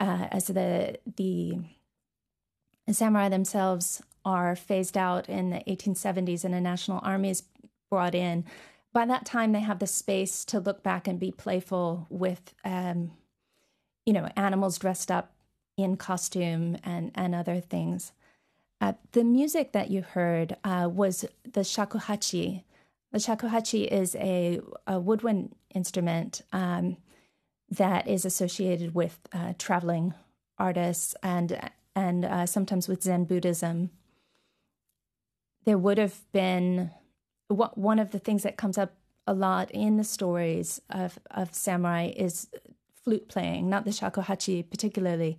uh, 0.00 0.28
as 0.30 0.48
the 0.48 0.98
the 1.16 1.58
samurai 2.92 3.28
themselves 3.28 4.02
are 4.24 4.56
phased 4.56 4.96
out 4.96 5.28
in 5.28 5.50
the 5.50 5.62
1870s 5.66 6.44
and 6.44 6.54
a 6.54 6.60
national 6.60 7.00
army 7.02 7.30
is 7.30 7.44
brought 7.90 8.14
in. 8.14 8.44
By 8.92 9.06
that 9.06 9.26
time, 9.26 9.52
they 9.52 9.60
have 9.60 9.78
the 9.78 9.86
space 9.86 10.44
to 10.46 10.60
look 10.60 10.82
back 10.82 11.08
and 11.08 11.18
be 11.18 11.30
playful 11.30 12.06
with, 12.10 12.54
um, 12.64 13.12
you 14.06 14.12
know, 14.12 14.28
animals 14.36 14.78
dressed 14.78 15.10
up 15.10 15.32
in 15.76 15.96
costume 15.96 16.76
and, 16.84 17.10
and 17.14 17.34
other 17.34 17.60
things. 17.60 18.12
Uh, 18.80 18.92
the 19.12 19.24
music 19.24 19.72
that 19.72 19.90
you 19.90 20.02
heard 20.02 20.56
uh, 20.62 20.88
was 20.92 21.24
the 21.44 21.60
shakuhachi. 21.60 22.62
The 23.12 23.18
shakuhachi 23.18 23.86
is 23.86 24.14
a, 24.16 24.60
a 24.86 25.00
woodwind 25.00 25.54
instrument 25.74 26.42
um, 26.52 26.96
that 27.70 28.06
is 28.06 28.24
associated 28.24 28.94
with 28.94 29.18
uh, 29.32 29.54
traveling 29.58 30.14
artists 30.58 31.14
and 31.22 31.58
and 31.94 32.24
uh, 32.24 32.46
sometimes 32.46 32.88
with 32.88 33.02
Zen 33.02 33.24
Buddhism, 33.24 33.90
there 35.64 35.78
would 35.78 35.98
have 35.98 36.20
been 36.32 36.90
one 37.48 37.98
of 37.98 38.10
the 38.10 38.18
things 38.18 38.42
that 38.42 38.56
comes 38.56 38.78
up 38.78 38.94
a 39.26 39.34
lot 39.34 39.70
in 39.70 39.96
the 39.96 40.04
stories 40.04 40.80
of, 40.90 41.18
of 41.30 41.54
samurai 41.54 42.12
is 42.16 42.48
flute 43.02 43.28
playing, 43.28 43.68
not 43.68 43.84
the 43.84 43.90
shakuhachi 43.90 44.68
particularly, 44.68 45.38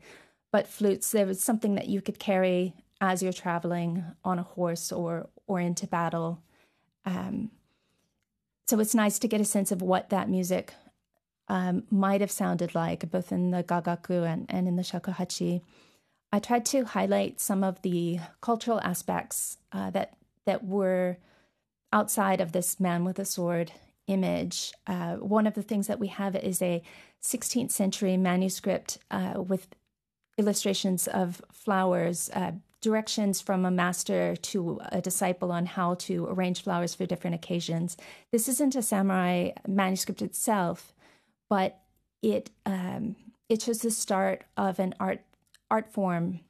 but 0.51 0.67
flutes. 0.67 1.11
There 1.11 1.25
was 1.25 1.41
something 1.41 1.75
that 1.75 1.87
you 1.87 2.01
could 2.01 2.19
carry 2.19 2.73
as 3.01 3.21
you're 3.21 3.33
traveling 3.33 4.03
on 4.23 4.39
a 4.39 4.43
horse 4.43 4.91
or 4.91 5.29
or 5.47 5.59
into 5.59 5.85
battle. 5.85 6.41
Um, 7.05 7.51
so 8.67 8.79
it's 8.79 8.95
nice 8.95 9.19
to 9.19 9.27
get 9.27 9.41
a 9.41 9.45
sense 9.45 9.71
of 9.71 9.81
what 9.81 10.09
that 10.09 10.29
music 10.29 10.73
um, 11.47 11.83
might 11.91 12.21
have 12.21 12.31
sounded 12.31 12.73
like, 12.73 13.11
both 13.11 13.31
in 13.31 13.51
the 13.51 13.63
gagaku 13.63 14.25
and, 14.25 14.47
and 14.49 14.67
in 14.67 14.75
the 14.75 14.81
shakuhachi. 14.81 15.61
I 16.35 16.39
tried 16.39 16.65
to 16.65 16.83
highlight 16.83 17.39
some 17.39 17.63
of 17.63 17.81
the 17.81 18.19
cultural 18.41 18.81
aspects 18.81 19.57
uh, 19.71 19.89
that 19.91 20.17
that 20.45 20.65
were 20.65 21.15
outside 21.93 22.41
of 22.41 22.51
this 22.51 22.77
man 22.77 23.05
with 23.05 23.17
a 23.19 23.23
sword 23.23 23.71
image. 24.07 24.73
Uh, 24.85 25.15
one 25.15 25.47
of 25.47 25.53
the 25.53 25.61
things 25.61 25.87
that 25.87 25.97
we 25.97 26.07
have 26.07 26.35
is 26.35 26.61
a 26.61 26.83
16th 27.23 27.71
century 27.71 28.17
manuscript 28.17 28.97
uh, 29.09 29.35
with 29.47 29.67
illustrations 30.37 31.07
of 31.07 31.41
flowers, 31.53 32.29
uh, 32.33 32.51
directions 32.81 33.39
from 33.39 33.63
a 33.63 33.71
master 33.71 34.35
to 34.35 34.81
a 34.91 34.99
disciple 34.99 35.53
on 35.53 35.65
how 35.65 35.93
to 35.93 36.25
arrange 36.25 36.63
flowers 36.63 36.93
for 36.93 37.05
different 37.05 37.35
occasions. 37.35 37.95
This 38.33 38.49
isn't 38.49 38.75
a 38.75 38.81
samurai 38.81 39.51
manuscript 39.65 40.21
itself, 40.21 40.93
but 41.49 41.79
it 42.21 42.51
um, 42.65 43.15
it 43.47 43.61
shows 43.61 43.79
the 43.79 43.91
start 43.91 44.43
of 44.57 44.79
an 44.79 44.93
art 44.99 45.21
art 45.69 45.91
form 45.91 46.41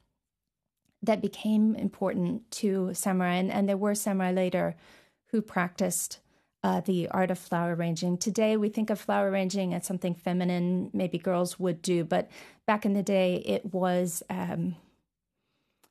that 1.02 1.22
became 1.22 1.74
important 1.74 2.50
to 2.50 2.92
samurai, 2.94 3.34
and, 3.34 3.50
and 3.50 3.68
there 3.68 3.76
were 3.76 3.94
samurai 3.94 4.32
later 4.32 4.76
who 5.30 5.40
practiced 5.42 6.20
uh, 6.62 6.80
the 6.80 7.08
art 7.08 7.30
of 7.30 7.38
flower 7.38 7.74
arranging. 7.74 8.18
Today, 8.18 8.56
we 8.56 8.68
think 8.68 8.90
of 8.90 9.00
flower 9.00 9.30
arranging 9.30 9.72
as 9.72 9.86
something 9.86 10.14
feminine, 10.14 10.90
maybe 10.92 11.18
girls 11.18 11.60
would 11.60 11.80
do, 11.82 12.02
but 12.02 12.28
back 12.66 12.84
in 12.84 12.92
the 12.92 13.02
day, 13.02 13.42
it 13.46 13.72
was 13.72 14.22
um, 14.28 14.76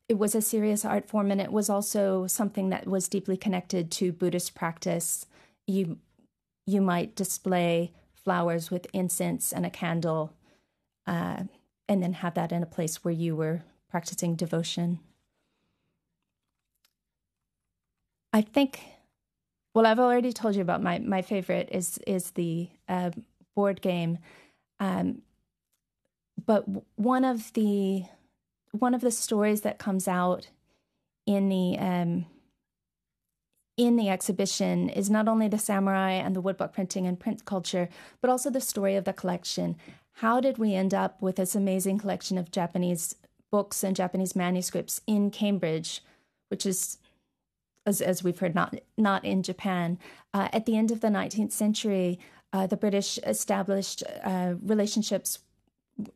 it 0.07 0.17
was 0.17 0.35
a 0.35 0.41
serious 0.41 0.85
art 0.85 1.07
form, 1.07 1.31
and 1.31 1.41
it 1.41 1.51
was 1.51 1.69
also 1.69 2.27
something 2.27 2.69
that 2.69 2.88
was 2.88 3.07
deeply 3.07 3.38
connected 3.38 3.89
to 3.91 4.11
Buddhist 4.11 4.53
practice. 4.53 5.25
You 5.65 5.97
you 6.67 6.81
might 6.81 7.15
display 7.15 7.93
flowers 8.13 8.69
with 8.69 8.88
incense 8.91 9.53
and 9.53 9.65
a 9.65 9.69
candle. 9.69 10.33
Uh, 11.07 11.43
and 11.87 12.01
then 12.01 12.13
have 12.13 12.33
that 12.35 12.51
in 12.51 12.63
a 12.63 12.67
place 12.67 13.03
where 13.03 13.13
you 13.13 13.35
were 13.35 13.63
practicing 13.89 14.35
devotion. 14.35 14.99
I 18.33 18.41
think, 18.41 18.81
well, 19.73 19.85
I've 19.85 19.99
already 19.99 20.33
told 20.33 20.55
you 20.55 20.61
about 20.61 20.83
my 20.83 20.99
my 20.99 21.21
favorite 21.21 21.69
is 21.71 21.97
is 22.05 22.31
the 22.31 22.69
uh, 22.89 23.11
board 23.55 23.81
game, 23.81 24.17
um, 24.79 25.21
but 26.45 26.65
one 26.97 27.23
of 27.23 27.53
the 27.53 28.03
one 28.71 28.93
of 28.93 29.01
the 29.01 29.11
stories 29.11 29.61
that 29.61 29.77
comes 29.77 30.07
out 30.07 30.49
in 31.25 31.47
the 31.47 31.77
um, 31.79 32.25
in 33.77 33.95
the 33.95 34.09
exhibition 34.09 34.89
is 34.89 35.09
not 35.09 35.27
only 35.27 35.47
the 35.47 35.57
samurai 35.57 36.11
and 36.11 36.35
the 36.35 36.41
woodblock 36.41 36.73
printing 36.73 37.05
and 37.07 37.19
print 37.19 37.45
culture, 37.45 37.89
but 38.21 38.29
also 38.29 38.49
the 38.49 38.61
story 38.61 38.95
of 38.95 39.05
the 39.05 39.13
collection 39.13 39.75
how 40.15 40.39
did 40.39 40.58
we 40.58 40.73
end 40.73 40.93
up 40.93 41.21
with 41.21 41.36
this 41.36 41.56
amazing 41.56 41.99
collection 41.99 42.38
of 42.38 42.51
Japanese 42.51 43.15
books 43.51 43.84
and 43.84 43.95
Japanese 43.95 44.36
manuscripts 44.36 45.01
in 45.08 45.32
Cambridge, 45.32 46.01
which 46.49 46.65
is 46.65 46.97
as, 47.86 48.01
as 48.01 48.23
we've 48.23 48.39
heard, 48.39 48.56
not 48.56 48.75
not 48.97 49.23
in 49.23 49.43
Japan. 49.43 49.99
Uh, 50.34 50.47
at 50.51 50.65
the 50.65 50.75
end 50.75 50.91
of 50.91 51.01
the 51.01 51.08
19th 51.08 51.51
century, 51.51 52.19
uh, 52.51 52.67
the 52.67 52.78
British 52.78 53.17
established 53.19 54.04
uh, 54.23 54.56
relationships, 54.62 55.39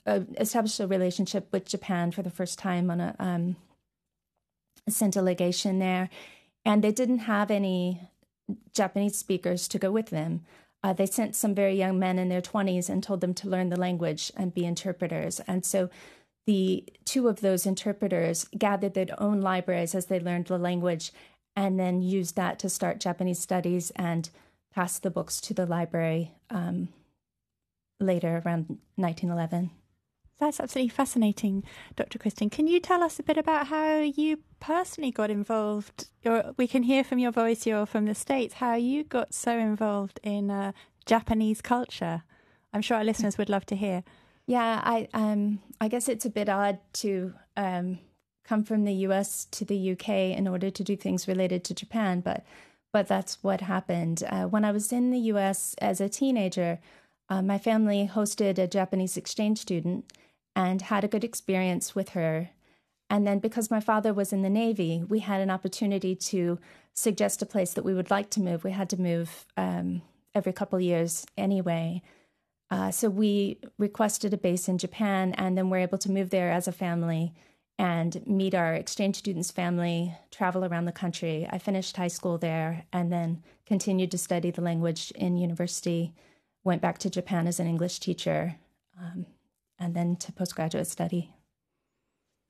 uh, 0.06 0.22
established 0.38 0.80
a 0.80 0.88
relationship 0.88 1.48
with 1.52 1.66
Japan 1.66 2.12
for 2.12 2.22
the 2.24 2.30
first 2.30 2.58
time 2.58 2.90
on 2.90 3.00
a 3.00 3.16
um, 3.20 3.56
sent 4.88 5.16
a 5.16 5.22
legation 5.22 5.80
there, 5.80 6.10
and 6.66 6.84
they 6.84 6.92
didn't 6.92 7.20
have 7.20 7.52
any 7.52 8.02
Japanese 8.74 9.18
speakers 9.18 9.68
to 9.68 9.78
go 9.78 9.92
with 9.92 10.10
them. 10.10 10.46
Uh, 10.84 10.94
they 10.94 11.06
sent 11.06 11.36
some 11.36 11.54
very 11.54 11.76
young 11.76 12.00
men 12.00 12.18
in 12.18 12.30
their 12.30 12.42
20s 12.42 12.90
and 12.90 13.04
told 13.04 13.22
them 13.22 13.34
to 13.34 13.50
learn 13.50 13.70
the 13.70 13.80
language 13.80 14.32
and 14.38 14.54
be 14.54 14.66
interpreters. 14.66 15.40
And 15.42 15.66
so 15.66 15.90
the 16.48 16.86
two 17.06 17.28
of 17.28 17.42
those 17.42 17.66
interpreters 17.66 18.48
gathered 18.58 18.94
their 18.94 19.08
own 19.18 19.42
libraries 19.42 19.94
as 19.94 20.06
they 20.06 20.20
learned 20.20 20.48
the 20.48 20.58
language 20.58 21.12
and 21.56 21.80
then 21.80 22.02
used 22.02 22.36
that 22.36 22.58
to 22.60 22.70
start 22.70 23.00
Japanese 23.00 23.40
studies 23.40 23.92
and 23.96 24.30
pass 24.74 25.00
the 25.00 25.12
books 25.12 25.42
to 25.42 25.54
the 25.54 25.66
library 25.66 26.32
um, 26.50 26.90
later 28.00 28.42
around 28.46 28.80
1911. 28.96 29.72
That's 30.40 30.60
absolutely 30.60 30.90
fascinating, 30.90 31.64
Dr. 31.98 32.18
Kristin. 32.18 32.50
Can 32.50 32.68
you 32.68 32.80
tell 32.80 33.04
us 33.04 33.20
a 33.20 33.24
bit 33.24 33.38
about 33.38 33.68
how 33.68 34.00
you 34.00 34.40
personally 34.60 35.12
got 35.12 35.30
involved? 35.30 36.08
Or 36.26 36.54
we 36.58 36.68
can 36.68 36.84
hear 36.84 37.04
from 37.04 37.20
your 37.20 37.32
voice, 37.32 37.66
you're 37.66 37.86
from 37.86 38.06
the 38.06 38.16
States, 38.16 38.56
how 38.56 38.76
you 38.76 39.04
got 39.04 39.34
so 39.34 39.58
involved 39.58 40.20
in 40.24 40.52
uh, 40.52 40.72
Japanese 41.06 41.62
culture. 41.62 42.24
I'm 42.74 42.82
sure 42.82 42.98
our 42.98 43.04
listeners 43.04 43.38
would 43.38 43.50
love 43.50 43.66
to 43.68 43.76
hear. 43.76 44.04
Yeah, 44.46 44.82
I 44.84 45.08
um, 45.14 45.60
I 45.80 45.88
guess 45.88 46.10
it's 46.10 46.26
a 46.26 46.30
bit 46.30 46.50
odd 46.50 46.80
to 46.94 47.34
um, 47.56 48.00
come 48.44 48.64
from 48.64 48.84
the 48.84 48.94
U.S. 48.94 49.46
to 49.52 49.64
the 49.64 49.78
U.K. 49.78 50.34
in 50.34 50.48
order 50.48 50.72
to 50.72 50.84
do 50.84 50.96
things 50.96 51.28
related 51.28 51.64
to 51.66 51.76
Japan, 51.76 52.22
but 52.22 52.44
but 52.92 53.08
that's 53.08 53.44
what 53.44 53.62
happened. 53.62 54.24
Uh, 54.28 54.46
when 54.46 54.66
I 54.66 54.72
was 54.72 54.92
in 54.92 55.12
the 55.12 55.20
U.S. 55.34 55.76
as 55.80 56.02
a 56.02 56.10
teenager, 56.10 56.80
uh, 57.30 57.44
my 57.44 57.60
family 57.60 58.10
hosted 58.12 58.58
a 58.58 58.68
Japanese 58.68 59.18
exchange 59.18 59.60
student 59.60 60.12
and 60.56 60.82
had 60.82 61.04
a 61.04 61.08
good 61.08 61.24
experience 61.24 61.94
with 61.94 62.10
her. 62.10 62.50
And 63.10 63.26
then, 63.26 63.40
because 63.40 63.72
my 63.72 63.80
father 63.80 64.14
was 64.14 64.32
in 64.32 64.44
the 64.44 64.50
Navy, 64.50 65.04
we 65.08 65.20
had 65.20 65.42
an 65.42 65.50
opportunity 65.50 66.16
to 66.16 66.60
suggest 66.94 67.42
a 67.42 67.46
place 67.46 67.74
that 67.74 67.84
we 67.84 67.94
would 67.94 68.12
like 68.12 68.30
to 68.32 68.42
move. 68.42 68.64
We 68.64 68.72
had 68.72 68.90
to 68.92 69.02
move 69.02 69.46
um, 69.58 70.04
every 70.36 70.54
couple 70.54 70.80
years 70.80 71.26
anyway. 71.38 72.04
Uh, 72.70 72.92
so 72.92 73.10
we 73.10 73.58
requested 73.80 74.34
a 74.34 74.38
base 74.38 74.68
in 74.70 74.78
Japan, 74.78 75.34
and 75.38 75.58
then 75.58 75.70
we're 75.70 75.78
able 75.80 75.98
to 75.98 76.12
move 76.12 76.30
there 76.30 76.52
as 76.52 76.68
a 76.68 76.72
family 76.72 77.34
and 77.80 78.28
meet 78.28 78.54
our 78.54 78.74
exchange 78.74 79.16
students' 79.16 79.50
family, 79.52 80.14
travel 80.32 80.66
around 80.66 80.86
the 80.86 80.92
country. 80.92 81.48
I 81.50 81.58
finished 81.58 81.98
high 81.98 82.10
school 82.10 82.38
there 82.38 82.84
and 82.92 83.12
then 83.12 83.42
continued 83.66 84.12
to 84.12 84.18
study 84.18 84.52
the 84.52 84.62
language 84.62 85.12
in 85.16 85.38
university. 85.38 86.14
Went 86.64 86.82
back 86.82 86.98
to 87.00 87.10
Japan 87.10 87.48
as 87.48 87.60
an 87.60 87.68
English 87.68 88.00
teacher, 88.00 88.58
um, 89.00 89.26
and 89.80 89.96
then 89.96 90.18
to 90.18 90.32
postgraduate 90.34 90.88
study. 90.88 91.34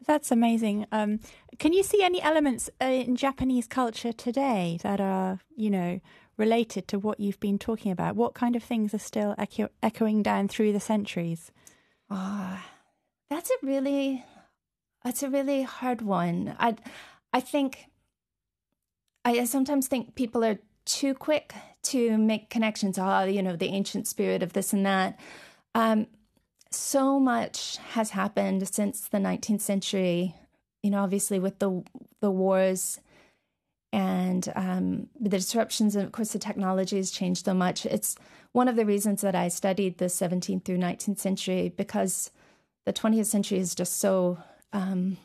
That's 0.08 0.32
amazing. 0.32 0.86
Um, 0.92 1.20
can 1.60 1.74
you 1.74 1.84
see 1.84 2.02
any 2.04 2.22
elements 2.22 2.70
uh, 2.82 2.86
in 2.86 3.16
Japanese 3.16 3.68
culture 3.68 4.14
today 4.14 4.80
that 4.82 5.00
are, 5.00 5.40
you 5.56 5.70
know, 5.70 6.00
related 6.38 6.88
to 6.88 6.98
what 6.98 7.20
you've 7.20 7.40
been 7.40 7.60
talking 7.60 7.92
about? 7.92 8.16
What 8.16 8.34
kind 8.34 8.56
of 8.56 8.64
things 8.64 8.94
are 8.94 9.00
still 9.00 9.36
echo- 9.38 9.70
echoing 9.84 10.24
down 10.24 10.48
through 10.48 10.72
the 10.72 10.80
centuries? 10.80 11.52
Oh, 12.10 12.60
that's 13.30 13.52
a 13.52 13.66
really, 13.66 14.24
that's 15.04 15.22
a 15.22 15.30
really 15.30 15.64
hard 15.64 16.02
one. 16.02 16.56
I, 16.58 16.76
I 17.34 17.42
think, 17.42 17.90
I 19.26 19.44
sometimes 19.44 19.88
think 19.88 20.16
people 20.16 20.44
are 20.46 20.60
too 20.86 21.14
quick 21.14 21.54
to 21.84 22.18
make 22.18 22.50
connections. 22.50 22.98
Oh, 22.98 23.26
you 23.26 23.44
know, 23.44 23.56
the 23.56 23.68
ancient 23.68 24.08
spirit 24.08 24.42
of 24.42 24.54
this 24.54 24.74
and 24.74 24.86
that. 24.86 25.20
Um, 25.76 26.08
so 26.72 27.20
much 27.20 27.78
has 27.92 28.12
happened 28.12 28.68
since 28.74 29.08
the 29.08 29.18
19th 29.18 29.62
century. 29.62 30.36
You 30.84 30.92
know, 30.92 31.04
obviously 31.04 31.40
with 31.40 31.60
the 31.60 31.84
the 32.22 32.32
wars 32.32 33.00
and 33.92 34.52
um, 34.56 35.08
the 35.20 35.30
disruptions, 35.30 35.96
and 35.96 36.06
of 36.06 36.12
course, 36.12 36.34
the 36.34 36.40
technology 36.40 36.98
has 36.98 37.12
changed 37.12 37.46
so 37.46 37.54
much. 37.54 37.86
It's 37.86 38.16
one 38.52 38.68
of 38.68 38.76
the 38.76 38.86
reasons 38.86 39.22
that 39.22 39.36
I 39.36 39.48
studied 39.48 39.98
the 39.98 40.06
17th 40.06 40.64
through 40.66 40.78
19th 40.78 41.20
century 41.20 41.74
because 41.76 42.32
the 42.86 42.94
20th 42.94 43.26
century 43.26 43.60
is 43.60 43.76
just 43.76 43.98
so, 43.98 44.38
um, 44.74 45.18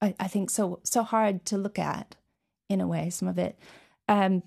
I, 0.00 0.14
I, 0.18 0.28
think, 0.28 0.50
so 0.50 0.80
so 0.84 1.02
hard 1.02 1.44
to 1.46 1.58
look 1.58 1.78
at 1.78 2.16
in 2.68 2.80
a 2.80 2.88
way. 2.88 3.10
Some 3.10 3.28
of 3.28 3.38
it, 3.38 3.58
um, 4.08 4.42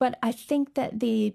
but 0.00 0.18
I 0.22 0.32
think 0.32 0.74
that 0.74 1.00
the 1.00 1.34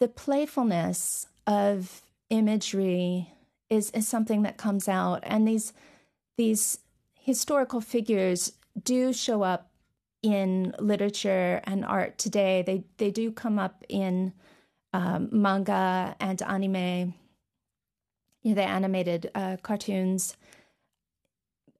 the 0.00 0.08
playfulness 0.08 1.26
of 1.46 2.02
imagery 2.28 3.32
is 3.68 3.90
is 3.92 4.06
something 4.06 4.42
that 4.42 4.56
comes 4.56 4.88
out, 4.88 5.20
and 5.22 5.46
these 5.46 5.72
these 6.36 6.78
historical 7.14 7.80
figures 7.80 8.52
do 8.82 9.12
show 9.12 9.42
up 9.42 9.70
in 10.22 10.74
literature 10.78 11.60
and 11.64 11.84
art 11.84 12.18
today. 12.18 12.62
They 12.66 12.84
they 12.98 13.10
do 13.10 13.30
come 13.30 13.58
up 13.58 13.84
in 13.88 14.32
um, 14.92 15.28
manga 15.30 16.16
and 16.18 16.42
anime, 16.42 17.14
you 18.42 18.50
know, 18.50 18.54
the 18.54 18.62
animated 18.64 19.30
uh, 19.34 19.56
cartoons, 19.62 20.36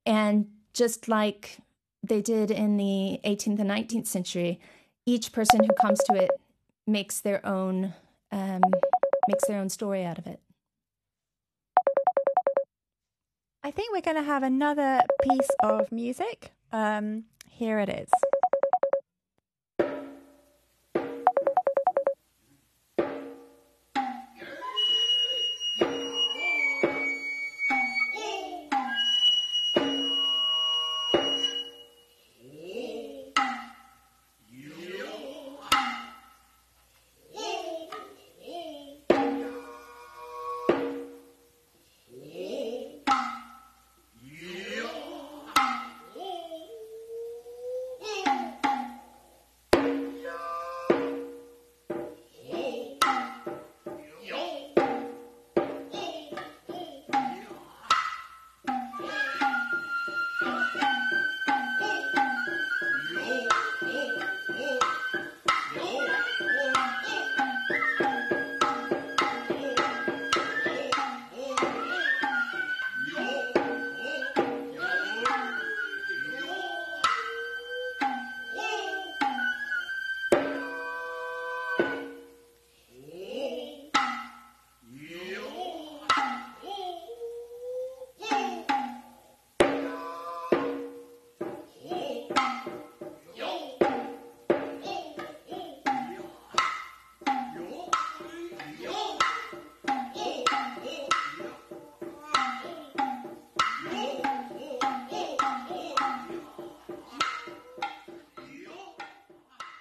and 0.06 0.46
just 0.72 1.08
like 1.08 1.58
they 2.02 2.22
did 2.22 2.50
in 2.50 2.76
the 2.76 3.20
18th 3.24 3.58
and 3.58 3.70
19th 3.70 4.06
century, 4.06 4.60
each 5.04 5.32
person 5.32 5.62
who 5.62 5.74
comes 5.80 5.98
to 6.04 6.14
it 6.14 6.30
makes 6.86 7.20
their 7.20 7.44
own 7.44 7.94
um, 8.32 8.62
makes 9.28 9.46
their 9.46 9.58
own 9.58 9.68
story 9.68 10.04
out 10.04 10.18
of 10.18 10.26
it. 10.26 10.40
I 13.62 13.70
think 13.70 13.92
we're 13.92 14.00
going 14.00 14.16
to 14.16 14.22
have 14.22 14.42
another 14.42 15.02
piece 15.22 15.48
of 15.62 15.92
music. 15.92 16.52
Um, 16.72 17.24
here 17.48 17.78
it 17.78 17.88
is. 17.88 18.08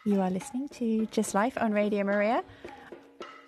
You 0.09 0.21
are 0.21 0.31
listening 0.31 0.67
to 0.69 1.05
Just 1.11 1.35
Life 1.35 1.55
on 1.61 1.71
Radio 1.71 2.03
Maria. 2.03 2.43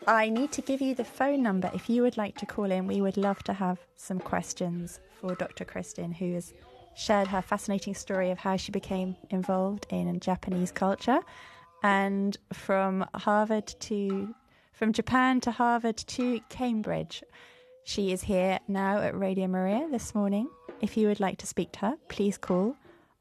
I 0.05 0.29
need 0.29 0.51
to 0.51 0.61
give 0.61 0.79
you 0.79 0.93
the 0.93 1.03
phone 1.03 1.41
number 1.41 1.71
if 1.73 1.89
you 1.89 2.03
would 2.03 2.17
like 2.17 2.37
to 2.37 2.45
call 2.45 2.69
in. 2.69 2.85
We 2.85 3.01
would 3.01 3.17
love 3.17 3.41
to 3.45 3.53
have 3.53 3.79
some 3.95 4.19
questions 4.19 4.99
for 5.19 5.33
Dr. 5.33 5.65
Kristin, 5.65 6.13
has 6.13 6.53
shared 6.93 7.27
her 7.29 7.41
fascinating 7.41 7.95
story 7.95 8.29
of 8.29 8.37
how 8.37 8.57
she 8.57 8.71
became 8.71 9.15
involved 9.31 9.87
in 9.89 10.19
Japanese 10.19 10.71
culture 10.71 11.21
and 11.81 12.37
from 12.53 13.07
Harvard 13.15 13.65
to 13.79 14.35
from 14.71 14.93
Japan 14.93 15.41
to 15.41 15.49
Harvard 15.49 15.97
to 15.97 16.41
Cambridge. 16.49 17.23
She 17.85 18.11
is 18.11 18.21
here 18.21 18.59
now 18.67 18.99
at 18.99 19.17
Radio 19.17 19.47
Maria 19.47 19.87
this 19.89 20.13
morning. 20.13 20.47
If 20.79 20.95
you 20.95 21.07
would 21.07 21.19
like 21.19 21.39
to 21.39 21.47
speak 21.47 21.71
to 21.71 21.79
her, 21.79 21.95
please 22.07 22.37
call 22.37 22.75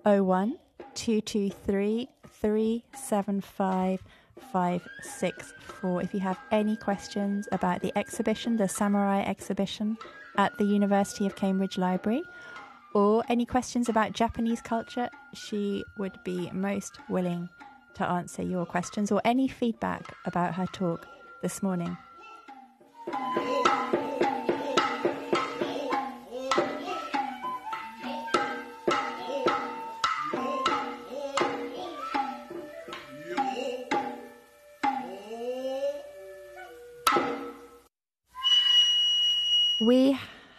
01 0.05 0.59
223 0.94 2.07
375 2.40 4.03
564 4.53 6.03
if 6.03 6.14
you 6.14 6.20
have 6.20 6.38
any 6.50 6.76
questions 6.76 7.48
about 7.53 7.81
the 7.83 7.96
exhibition, 7.96 8.57
the 8.57 8.68
Samurai 8.68 9.20
exhibition 9.20 9.96
at 10.37 10.57
the 10.59 10.64
University 10.64 11.26
of 11.26 11.37
Cambridge 11.37 11.76
Library, 11.76 12.22
or 12.94 13.22
any 13.29 13.44
questions 13.44 13.88
about 13.88 14.12
Japanese 14.12 14.61
culture, 14.61 15.09
she 15.35 15.85
would 15.98 16.18
be 16.24 16.50
most 16.53 16.98
willing 17.09 17.48
to 17.94 18.09
answer 18.09 18.42
your 18.42 18.66
questions 18.66 19.12
or 19.12 19.20
any 19.24 19.46
feedback 19.46 20.14
about 20.24 20.55
her 20.55 20.66
talk 20.66 21.07
this 21.42 21.62
morning. 21.62 21.96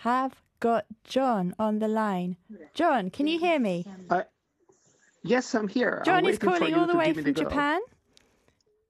Have 0.02 0.42
got 0.60 0.86
John 1.04 1.54
on 1.60 1.78
the 1.80 1.88
line. 1.88 2.38
John, 2.74 3.12
can 3.12 3.28
you 3.28 3.38
hear 3.40 3.60
me? 3.60 3.86
Uh, 4.10 4.24
yes, 5.24 5.54
I'm 5.54 5.68
here. 5.68 6.02
John 6.04 6.26
I'm 6.26 6.32
is 6.32 6.40
calling 6.40 6.74
all 6.74 6.88
the 6.88 6.98
way 6.98 7.14
from 7.14 7.24
the 7.24 7.32
Japan. 7.32 7.80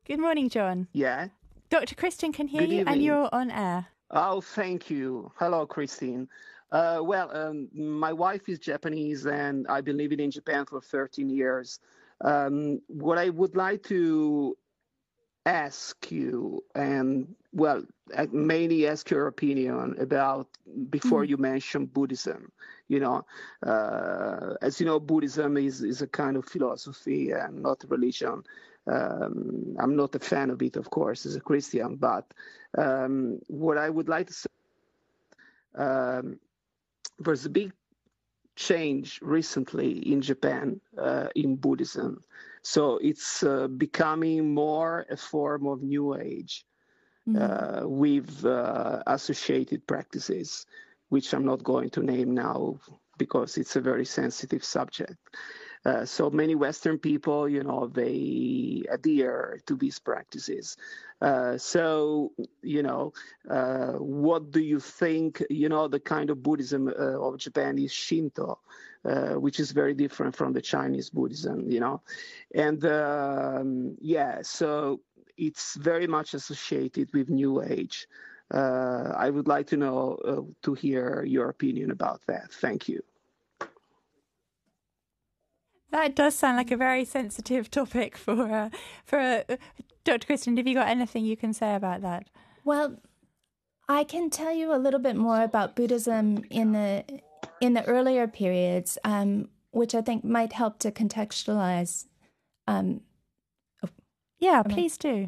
Good 0.05 0.19
morning, 0.19 0.47
John. 0.49 0.87
Yeah. 0.93 1.27
Dr. 1.69 1.95
Christian 1.95 2.31
can 2.31 2.47
hear 2.47 2.61
Good 2.61 2.71
you 2.71 2.83
and 2.87 3.03
you're 3.03 3.29
on 3.33 3.51
air. 3.51 3.87
Oh, 4.09 4.39
thank 4.39 4.89
you. 4.89 5.31
Hello, 5.37 5.65
Christine. 5.65 6.29
Uh, 6.71 6.99
well, 7.03 7.29
um, 7.35 7.67
my 7.73 8.13
wife 8.13 8.47
is 8.47 8.59
Japanese 8.59 9.25
and 9.25 9.67
I've 9.67 9.83
been 9.83 9.97
living 9.97 10.21
in 10.21 10.31
Japan 10.31 10.65
for 10.65 10.79
13 10.79 11.29
years. 11.29 11.79
Um, 12.21 12.81
what 12.87 13.17
I 13.17 13.29
would 13.29 13.57
like 13.57 13.83
to 13.83 14.57
ask 15.45 16.09
you, 16.09 16.63
and 16.75 17.35
well, 17.53 17.83
I 18.17 18.27
mainly 18.31 18.87
ask 18.87 19.09
your 19.09 19.27
opinion 19.27 19.95
about 19.99 20.47
before 20.89 21.23
you 21.23 21.37
mention 21.37 21.85
Buddhism. 21.85 22.51
You 22.87 22.99
know, 22.99 23.25
uh, 23.65 24.55
as 24.61 24.79
you 24.79 24.85
know, 24.85 24.99
Buddhism 24.99 25.57
is, 25.57 25.81
is 25.81 26.01
a 26.01 26.07
kind 26.07 26.37
of 26.37 26.45
philosophy 26.45 27.31
and 27.31 27.61
not 27.61 27.83
religion. 27.89 28.43
Um, 28.87 29.75
I'm 29.79 29.95
not 29.95 30.15
a 30.15 30.19
fan 30.19 30.49
of 30.49 30.61
it, 30.61 30.75
of 30.75 30.89
course, 30.89 31.25
as 31.25 31.35
a 31.35 31.41
Christian, 31.41 31.97
but 31.97 32.33
um, 32.77 33.39
what 33.47 33.77
I 33.77 33.89
would 33.89 34.09
like 34.09 34.27
to 34.27 34.33
say, 34.33 34.49
um, 35.75 36.39
there's 37.19 37.45
a 37.45 37.49
big 37.49 37.73
change 38.55 39.19
recently 39.21 39.99
in 40.11 40.21
Japan 40.21 40.79
uh, 40.97 41.27
in 41.35 41.55
Buddhism. 41.55 42.21
So 42.63 42.97
it's 42.97 43.43
uh, 43.43 43.67
becoming 43.67 44.53
more 44.53 45.05
a 45.09 45.17
form 45.17 45.67
of 45.67 45.81
New 45.81 46.15
Age 46.15 46.65
uh, 47.37 47.81
with 47.83 48.45
uh, 48.45 49.01
associated 49.07 49.85
practices, 49.87 50.65
which 51.09 51.33
I'm 51.33 51.45
not 51.45 51.63
going 51.63 51.89
to 51.91 52.01
name 52.01 52.33
now 52.33 52.77
because 53.17 53.57
it's 53.57 53.75
a 53.75 53.81
very 53.81 54.05
sensitive 54.05 54.63
subject. 54.63 55.17
Uh, 55.83 56.05
so 56.05 56.29
many 56.29 56.53
Western 56.53 56.97
people, 56.99 57.49
you 57.49 57.63
know, 57.63 57.87
they 57.87 58.83
adhere 58.91 59.59
to 59.65 59.75
these 59.75 59.97
practices. 59.97 60.77
Uh, 61.21 61.57
so, 61.57 62.31
you 62.61 62.83
know, 62.83 63.13
uh, 63.49 63.93
what 63.93 64.51
do 64.51 64.59
you 64.59 64.79
think? 64.79 65.43
You 65.49 65.69
know, 65.69 65.87
the 65.87 65.99
kind 65.99 66.29
of 66.29 66.43
Buddhism 66.43 66.87
uh, 66.87 67.19
of 67.19 67.37
Japan 67.37 67.79
is 67.79 67.91
Shinto, 67.91 68.59
uh, 69.05 69.33
which 69.33 69.59
is 69.59 69.71
very 69.71 69.95
different 69.95 70.35
from 70.35 70.53
the 70.53 70.61
Chinese 70.61 71.09
Buddhism, 71.09 71.69
you 71.69 71.79
know. 71.79 72.01
And 72.53 72.83
um, 72.85 73.97
yeah, 73.99 74.41
so 74.43 75.01
it's 75.37 75.75
very 75.75 76.07
much 76.07 76.33
associated 76.33 77.13
with 77.13 77.29
New 77.29 77.61
Age. 77.61 78.07
Uh, 78.53 79.13
I 79.15 79.29
would 79.29 79.47
like 79.47 79.67
to 79.67 79.77
know, 79.77 80.17
uh, 80.25 80.41
to 80.63 80.73
hear 80.73 81.23
your 81.23 81.49
opinion 81.49 81.91
about 81.91 82.21
that. 82.27 82.51
Thank 82.51 82.89
you. 82.89 83.01
That 85.91 86.15
does 86.15 86.35
sound 86.35 86.57
like 86.57 86.71
a 86.71 86.77
very 86.77 87.05
sensitive 87.05 87.69
topic 87.79 88.17
for 88.17 88.51
uh, 88.51 88.69
for 89.05 89.19
uh, 89.19 89.57
Dr. 90.03 90.25
Christian. 90.25 90.57
Have 90.57 90.67
you 90.67 90.73
got 90.73 90.87
anything 90.87 91.25
you 91.25 91.37
can 91.37 91.53
say 91.53 91.75
about 91.75 92.01
that? 92.01 92.27
Well, 92.63 92.97
I 93.87 94.03
can 94.03 94.29
tell 94.29 94.53
you 94.53 94.73
a 94.73 94.77
little 94.77 94.99
bit 94.99 95.15
more 95.15 95.41
about 95.43 95.75
Buddhism 95.75 96.43
in 96.49 96.71
the 96.71 97.03
in 97.59 97.73
the 97.73 97.85
earlier 97.85 98.27
periods, 98.27 98.97
um, 99.03 99.49
which 99.71 99.93
I 99.93 100.01
think 100.01 100.23
might 100.23 100.53
help 100.53 100.79
to 100.79 100.91
contextualize. 100.91 102.05
Um, 102.67 103.01
Yeah, 104.41 104.63
please 104.63 104.97
do. 104.97 105.27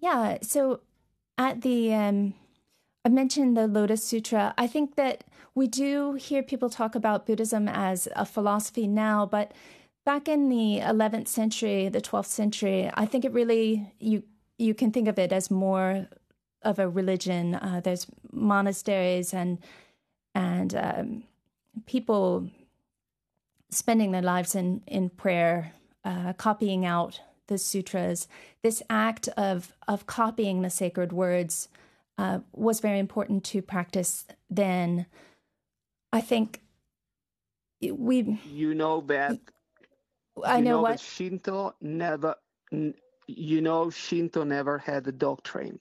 yeah, 0.00 0.38
so 0.42 0.80
at 1.38 1.60
the 1.60 1.94
um, 1.94 2.34
I 3.04 3.10
mentioned 3.10 3.56
the 3.56 3.66
Lotus 3.66 4.02
Sutra. 4.02 4.54
I 4.56 4.66
think 4.66 4.96
that 4.96 5.24
we 5.54 5.68
do 5.68 6.14
hear 6.14 6.42
people 6.42 6.70
talk 6.70 6.94
about 6.94 7.26
Buddhism 7.26 7.68
as 7.68 8.08
a 8.16 8.24
philosophy 8.24 8.86
now, 8.86 9.26
but 9.26 9.52
back 10.06 10.28
in 10.28 10.48
the 10.48 10.80
11th 10.82 11.28
century, 11.28 11.88
the 11.88 12.00
12th 12.00 12.26
century, 12.26 12.90
I 12.94 13.04
think 13.06 13.24
it 13.24 13.32
really 13.32 13.92
you 14.00 14.22
you 14.58 14.74
can 14.74 14.90
think 14.92 15.08
of 15.08 15.18
it 15.18 15.32
as 15.32 15.50
more 15.50 16.08
of 16.62 16.78
a 16.78 16.88
religion. 16.88 17.56
Uh, 17.56 17.82
there's 17.84 18.06
monasteries 18.32 19.34
and 19.34 19.58
and 20.34 20.74
um, 20.74 21.24
people 21.84 22.48
spending 23.70 24.12
their 24.12 24.22
lives 24.22 24.54
in 24.54 24.82
in 24.86 25.10
prayer, 25.10 25.72
uh, 26.02 26.32
copying 26.32 26.86
out 26.86 27.20
the 27.48 27.58
sutras. 27.58 28.28
This 28.62 28.82
act 28.90 29.28
of 29.36 29.72
of 29.88 30.06
copying 30.06 30.62
the 30.62 30.70
sacred 30.70 31.12
words 31.12 31.68
uh, 32.18 32.40
was 32.52 32.80
very 32.80 32.98
important 32.98 33.44
to 33.44 33.62
practice 33.62 34.26
then. 34.50 35.06
I 36.12 36.20
think 36.20 36.62
we. 37.82 38.40
You 38.42 38.74
know 38.74 39.00
that 39.08 39.38
I 40.44 40.60
know, 40.60 40.82
that 40.86 41.00
what. 41.00 41.00
Shinto 41.00 41.74
never, 41.80 42.36
you 43.26 43.60
know, 43.60 43.90
Shinto 43.90 44.44
never 44.44 44.78
had 44.78 45.06
a 45.06 45.12
doctrine. 45.12 45.80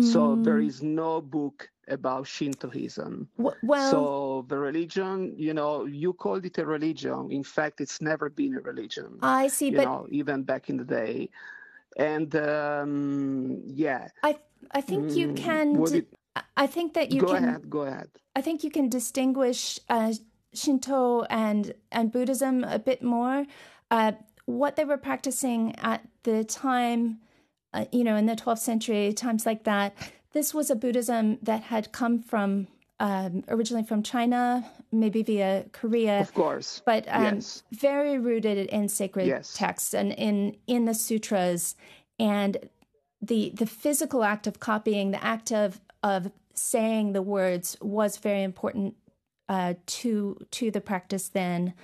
So 0.00 0.36
there 0.36 0.58
Mm, 0.58 0.66
is 0.66 0.82
no 0.82 1.20
book 1.20 1.70
about 1.92 2.26
Shintoism. 2.26 3.28
well, 3.36 3.56
so 3.90 4.44
the 4.48 4.58
religion, 4.58 5.34
you 5.36 5.54
know, 5.54 5.84
you 5.86 6.12
called 6.12 6.44
it 6.44 6.58
a 6.58 6.66
religion. 6.66 7.30
In 7.30 7.44
fact, 7.44 7.80
it's 7.80 8.00
never 8.00 8.28
been 8.30 8.56
a 8.56 8.60
religion. 8.60 9.18
I 9.22 9.48
see, 9.48 9.70
you 9.70 9.76
but 9.76 9.84
know, 9.84 10.06
even 10.10 10.42
back 10.42 10.68
in 10.70 10.76
the 10.76 10.84
day. 10.84 11.30
And 11.96 12.34
um, 12.36 13.62
yeah, 13.66 14.08
I 14.22 14.38
I 14.72 14.80
think 14.80 15.16
you 15.16 15.28
Mm, 15.28 15.36
can. 15.36 16.02
I 16.56 16.66
think 16.66 16.94
that 16.94 17.10
you 17.10 17.20
go 17.20 17.28
can. 17.28 17.44
ahead, 17.44 17.70
go 17.70 17.80
ahead. 17.82 18.08
I 18.34 18.40
think 18.40 18.64
you 18.64 18.70
can 18.70 18.88
distinguish 18.88 19.78
uh, 19.88 20.12
Shinto 20.54 21.22
and 21.24 21.74
and 21.90 22.10
Buddhism 22.12 22.64
a 22.64 22.78
bit 22.78 23.02
more. 23.02 23.46
Uh, 23.90 24.12
what 24.46 24.76
they 24.76 24.84
were 24.84 24.96
practicing 24.96 25.74
at 25.78 26.08
the 26.24 26.44
time, 26.44 27.20
uh, 27.74 27.84
you 27.92 28.04
know, 28.04 28.16
in 28.16 28.26
the 28.26 28.34
12th 28.34 28.58
century, 28.58 29.12
times 29.12 29.46
like 29.46 29.64
that. 29.64 29.94
This 30.32 30.54
was 30.54 30.70
a 30.70 30.74
Buddhism 30.76 31.38
that 31.42 31.62
had 31.64 31.92
come 31.92 32.20
from 32.22 32.68
um, 33.00 33.42
originally 33.48 33.82
from 33.84 34.02
China, 34.02 34.64
maybe 34.92 35.22
via 35.24 35.64
Korea, 35.72 36.20
Of 36.20 36.32
course. 36.34 36.80
but 36.86 37.04
um, 37.08 37.24
yes. 37.36 37.62
very 37.72 38.16
rooted 38.18 38.68
in 38.68 38.88
sacred 38.88 39.26
Yes. 39.26 39.52
texts 39.54 39.92
and 39.92 40.12
in 40.12 40.56
in 40.68 40.84
the 40.84 40.94
sutras 40.94 41.74
and 42.20 42.56
the 43.20 43.50
the 43.54 43.66
physical 43.66 44.22
act 44.22 44.46
of 44.46 44.60
copying 44.60 45.10
the 45.10 45.22
act 45.24 45.50
of 45.52 45.80
of 46.02 46.30
saying 46.54 47.12
the 47.12 47.22
words 47.22 47.76
was 47.80 48.18
very 48.18 48.42
important 48.44 48.94
uh, 49.48 49.74
to 49.86 50.36
to 50.52 50.70
the 50.70 50.80
practice 50.80 51.28
then 51.28 51.74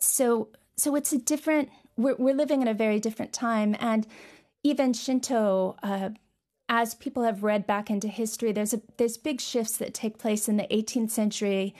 so 0.00 0.48
so 0.76 0.94
it's 0.94 1.12
a 1.12 1.18
different 1.18 1.68
we're, 1.96 2.14
we're 2.16 2.34
living 2.34 2.62
in 2.62 2.68
a 2.68 2.74
very 2.74 3.00
different 3.00 3.32
time 3.32 3.76
and 3.80 4.06
even 4.62 4.92
shinto 4.92 5.76
uh, 5.82 6.10
as 6.68 6.94
people 6.94 7.22
have 7.22 7.42
read 7.42 7.66
back 7.66 7.90
into 7.90 8.08
history 8.08 8.52
there's 8.52 8.74
a 8.74 8.80
there's 8.96 9.16
big 9.16 9.40
shifts 9.40 9.76
that 9.78 9.94
take 9.94 10.18
place 10.18 10.48
in 10.48 10.56
the 10.56 10.66
18th 10.70 11.10
century 11.10 11.74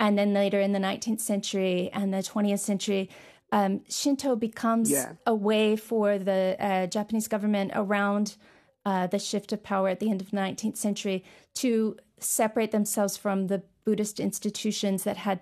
and 0.00 0.18
then 0.18 0.32
later 0.34 0.60
in 0.60 0.72
the 0.72 0.78
19th 0.78 1.20
century 1.20 1.90
and 1.92 2.12
the 2.12 2.18
20th 2.18 2.60
century 2.60 3.08
um, 3.52 3.82
shinto 3.88 4.34
becomes 4.34 4.90
Yeah. 4.90 5.12
a 5.26 5.34
way 5.34 5.76
for 5.76 6.18
the 6.18 6.56
uh, 6.58 6.86
japanese 6.86 7.28
government 7.28 7.72
around 7.74 8.36
uh, 8.84 9.06
the 9.06 9.18
shift 9.18 9.52
of 9.52 9.62
power 9.62 9.88
at 9.88 10.00
the 10.00 10.10
end 10.10 10.20
of 10.20 10.30
the 10.30 10.36
19th 10.36 10.76
century 10.76 11.24
to 11.54 11.96
separate 12.18 12.72
themselves 12.72 13.16
from 13.16 13.46
the 13.46 13.62
buddhist 13.84 14.18
institutions 14.20 15.04
that 15.04 15.16
had 15.16 15.40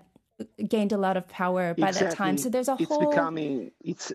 gained 0.67 0.91
a 0.91 0.97
lot 0.97 1.17
of 1.17 1.27
power 1.27 1.73
by 1.73 1.89
exactly. 1.89 2.09
that 2.09 2.15
time. 2.15 2.37
So 2.37 2.49
there's 2.49 2.67
a 2.67 2.75
it's 2.79 2.89
whole 2.89 3.09
becoming 3.09 3.71
it's 3.83 4.11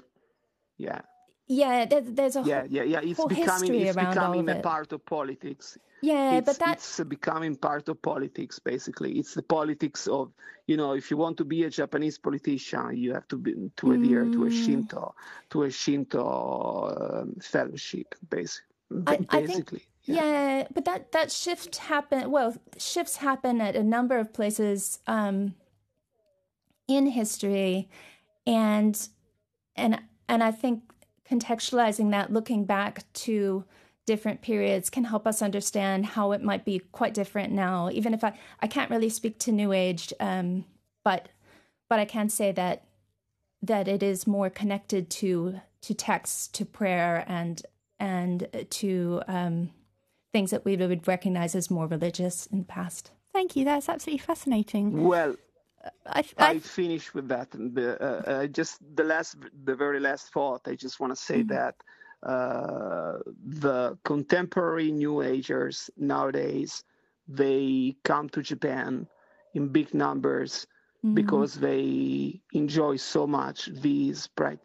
yeah 0.78 1.00
yeah 1.48 1.84
there, 1.86 2.00
there's 2.00 2.36
a 2.36 2.42
yeah 2.42 2.60
whole, 2.60 2.68
yeah 2.70 2.82
yeah 2.82 3.00
it's 3.02 3.24
becoming 3.24 3.74
it's 3.74 3.96
becoming 3.96 4.48
a 4.48 4.56
it. 4.56 4.62
part 4.62 4.92
of 4.92 5.04
politics 5.06 5.78
yeah, 6.02 6.36
it's, 6.36 6.46
but 6.46 6.58
that 6.58 6.76
it's 6.76 7.00
becoming 7.04 7.56
part 7.56 7.88
of 7.88 8.00
politics 8.02 8.58
basically 8.58 9.12
it's 9.18 9.32
the 9.34 9.42
politics 9.42 10.06
of 10.08 10.30
you 10.66 10.76
know 10.76 10.92
if 10.92 11.10
you 11.10 11.16
want 11.16 11.36
to 11.38 11.44
be 11.44 11.64
a 11.64 11.70
japanese 11.70 12.18
politician 12.18 12.96
you 12.96 13.14
have 13.14 13.26
to 13.28 13.36
be 13.36 13.54
to 13.76 13.92
adhere 13.92 14.24
to 14.24 14.44
a 14.44 14.50
Mm. 14.50 14.64
shinto 14.64 15.14
to 15.50 15.62
a 15.62 15.70
shinto 15.70 16.22
um, 17.22 17.34
fellowship 17.40 18.14
basically 18.28 18.66
I- 19.06 19.12
I 19.12 19.16
think- 19.16 19.30
basically 19.30 19.82
Yeah. 20.04 20.66
but 20.74 20.84
that 20.84 21.10
that 21.12 21.32
shift 21.32 21.76
happened. 21.92 22.30
Well, 22.30 22.54
shifts 22.78 23.16
happen 23.16 23.60
at 23.60 23.74
a 23.74 23.82
number 23.82 24.16
of 24.22 24.32
places 24.32 25.00
um, 25.08 25.54
in 26.86 27.06
history, 27.06 27.88
and 28.46 28.94
and 29.74 30.00
and 30.28 30.42
I 30.44 30.52
think 30.52 30.82
contextualizing 31.30 32.10
that, 32.10 32.32
looking 32.32 32.64
back 32.64 33.04
to 33.12 33.64
different 34.06 34.40
periods, 34.40 34.90
can 34.90 35.04
help 35.04 35.26
us 35.26 35.42
understand 35.42 36.06
how 36.06 36.32
it 36.32 36.42
might 36.42 36.64
be 36.64 36.78
quite 36.92 37.14
different 37.14 37.52
now. 37.52 37.90
Even 37.90 38.14
if 38.14 38.22
I 38.22 38.38
I 38.60 38.66
can't 38.66 38.90
really 38.90 39.08
speak 39.08 39.38
to 39.40 39.52
New 39.52 39.72
Age, 39.72 40.12
um, 40.20 40.64
but 41.04 41.28
but 41.88 41.98
I 41.98 42.04
can 42.04 42.28
say 42.28 42.52
that 42.52 42.84
that 43.62 43.88
it 43.88 44.02
is 44.02 44.26
more 44.26 44.50
connected 44.50 45.10
to 45.10 45.60
to 45.82 45.94
texts, 45.94 46.48
to 46.48 46.64
prayer, 46.64 47.24
and 47.26 47.62
and 47.98 48.48
to 48.70 49.22
um, 49.26 49.70
things 50.32 50.50
that 50.50 50.64
we 50.64 50.76
would 50.76 51.08
recognize 51.08 51.54
as 51.54 51.70
more 51.70 51.86
religious 51.86 52.46
in 52.46 52.58
the 52.58 52.64
past. 52.64 53.10
Thank 53.32 53.56
you. 53.56 53.64
That's 53.64 53.88
absolutely 53.88 54.24
fascinating. 54.24 55.04
well 55.04 55.36
I, 56.06 56.24
I 56.38 56.54
I, 56.54 56.58
finish 56.58 57.14
with 57.14 57.28
that. 57.28 57.54
And 57.54 57.74
The, 57.74 58.00
uh, 58.02 58.30
uh, 58.30 58.46
just 58.46 58.78
the 58.96 59.04
last, 59.04 59.36
the 59.64 59.74
very 59.74 60.00
last 60.00 60.32
thought. 60.32 60.62
I 60.66 60.74
just 60.74 61.00
want 61.00 61.12
to 61.12 61.16
say 61.16 61.42
Mhm. 61.42 61.48
that 61.48 61.74
uh, 62.22 63.18
the 63.44 63.98
contemporary 64.04 64.90
New 64.90 65.22
Agers 65.22 65.90
nowadays 65.96 66.84
they 67.28 67.96
come 68.04 68.28
to 68.30 68.42
Japan 68.42 69.06
in 69.54 69.68
big 69.68 69.94
numbers 69.94 70.66
Mm. 71.04 71.14
because 71.14 71.54
they 71.54 72.40
enjoy 72.52 72.96
so 72.96 73.26
much 73.26 73.66
these 73.66 74.26
prac- 74.28 74.58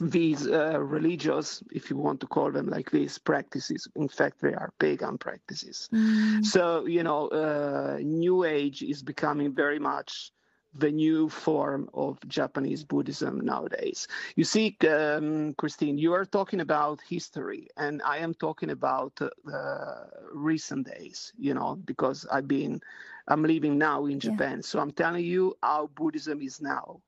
these 0.00 0.46
uh, 0.46 0.80
religious, 0.80 1.62
if 1.72 1.90
you 1.90 1.96
want 1.96 2.20
to 2.20 2.26
call 2.26 2.50
them 2.50 2.66
like 2.68 2.90
these 2.90 3.18
practices. 3.18 3.86
In 3.96 4.08
fact, 4.08 4.40
they 4.40 4.54
are 4.54 4.72
pagan 4.78 5.18
practices. 5.18 5.88
Mm. 5.92 6.44
So, 6.44 6.86
you 6.86 7.02
know, 7.02 7.28
uh, 7.28 7.98
New 8.02 8.44
Age 8.44 8.82
is 8.82 9.02
becoming 9.02 9.54
very 9.54 9.78
much 9.78 10.32
the 10.74 10.90
new 10.90 11.28
form 11.28 11.88
of 11.94 12.18
Japanese 12.28 12.84
Buddhism 12.84 13.40
nowadays. 13.40 14.06
You 14.36 14.44
see, 14.44 14.76
um, 14.88 15.54
Christine, 15.54 15.98
you 15.98 16.12
are 16.12 16.24
talking 16.24 16.60
about 16.60 17.00
history, 17.08 17.68
and 17.76 18.02
I 18.02 18.18
am 18.18 18.34
talking 18.34 18.70
about 18.70 19.20
uh, 19.20 20.04
recent 20.32 20.86
days, 20.86 21.32
you 21.38 21.54
know, 21.54 21.76
because 21.84 22.26
I've 22.30 22.48
been, 22.48 22.80
I'm 23.28 23.42
living 23.42 23.78
now 23.78 24.06
in 24.06 24.20
Yeah. 24.22 24.30
Japan. 24.30 24.62
So 24.62 24.78
I'm 24.80 24.92
telling 24.92 25.24
you 25.24 25.56
how 25.62 25.88
Buddhism 25.88 26.40
is 26.40 26.60
now. 26.60 27.00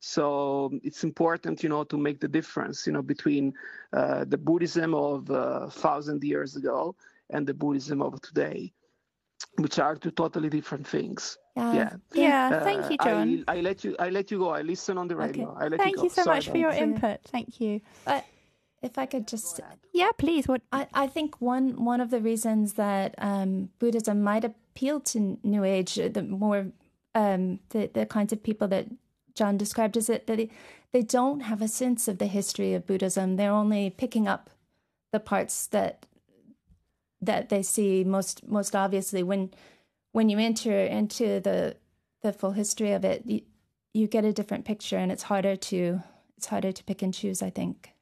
So 0.00 0.70
it's 0.82 1.04
important, 1.04 1.62
you 1.62 1.68
know, 1.68 1.84
to 1.84 1.96
make 1.98 2.20
the 2.20 2.28
difference, 2.28 2.86
you 2.86 2.92
know, 2.92 3.02
between 3.02 3.54
uh, 3.92 4.24
the 4.24 4.38
Buddhism 4.38 4.94
of 4.94 5.30
uh, 5.30 5.68
thousand 5.68 6.22
years 6.24 6.56
ago 6.56 6.94
and 7.30 7.46
the 7.46 7.54
Buddhism 7.54 8.02
of 8.02 8.20
today, 8.20 8.72
which 9.56 9.78
are 9.78 9.96
two 9.96 10.10
totally 10.10 10.48
different 10.48 10.86
things. 10.86 11.38
Yeah. 11.56 11.72
Yeah. 11.74 11.90
yeah, 12.14 12.60
thank 12.64 12.84
Uh, 12.84 12.88
you, 12.90 12.96
John. 13.02 13.44
I, 13.48 13.56
I 13.58 13.60
let 13.60 13.82
you. 13.84 13.96
I 13.98 14.10
let 14.10 14.30
you 14.30 14.38
go. 14.38 14.50
I 14.50 14.62
listen 14.62 14.96
on 14.98 15.08
the 15.08 15.16
radio. 15.16 15.56
I 15.58 15.68
let 15.68 15.80
Thank 15.80 15.96
you, 15.96 16.04
you, 16.04 16.08
so 16.10 16.22
Sorry 16.22 16.36
much 16.36 16.48
for 16.48 16.56
your 16.56 16.70
that. 16.70 16.82
input. 16.82 17.20
Thank 17.24 17.60
you. 17.60 17.80
But 18.04 18.24
if 18.80 18.96
I 18.96 19.06
could 19.06 19.26
just, 19.26 19.60
Yeah, 19.92 20.10
please. 20.18 20.46
What? 20.46 20.62
I, 20.70 20.86
I 20.94 21.06
think 21.08 21.40
one 21.40 21.84
one 21.84 22.00
of 22.00 22.10
the 22.10 22.20
reasons 22.20 22.74
that 22.74 23.14
um, 23.18 23.70
Buddhism 23.80 24.22
might 24.22 24.44
appeal 24.44 25.00
to 25.00 25.38
New 25.42 25.64
Age, 25.64 25.96
the 25.96 26.22
more 26.22 26.68
um, 27.16 27.58
the 27.70 27.90
the 27.92 28.06
kinds 28.06 28.32
of 28.32 28.40
people 28.42 28.68
that 28.68 28.86
John 29.34 29.56
described, 29.56 29.96
is 29.96 30.06
that 30.06 30.28
they 30.28 30.50
they 30.92 31.02
don't 31.02 31.40
have 31.40 31.60
a 31.60 31.68
sense 31.68 32.06
of 32.06 32.18
the 32.18 32.26
history 32.26 32.72
of 32.74 32.86
Buddhism. 32.86 33.34
They're 33.36 33.50
only 33.50 33.90
picking 33.90 34.28
up 34.28 34.50
the 35.10 35.18
parts 35.20 35.66
that 35.68 36.06
that 37.20 37.48
they 37.48 37.62
see 37.62 38.04
most 38.04 38.46
most 38.46 38.76
obviously 38.76 39.22
when 39.22 39.50
when 40.12 40.28
you 40.28 40.38
enter 40.38 40.84
into 40.84 41.40
the 41.40 41.76
the 42.22 42.32
full 42.32 42.52
history 42.52 42.92
of 42.92 43.04
it 43.04 43.22
you, 43.26 43.40
you 43.94 44.06
get 44.06 44.24
a 44.24 44.32
different 44.32 44.64
picture 44.64 44.96
and 44.96 45.10
it's 45.12 45.24
harder 45.24 45.56
to 45.56 46.00
it's 46.36 46.46
harder 46.46 46.72
to 46.72 46.84
pick 46.84 47.02
and 47.02 47.14
choose 47.14 47.42
i 47.42 47.50
think 47.50 47.92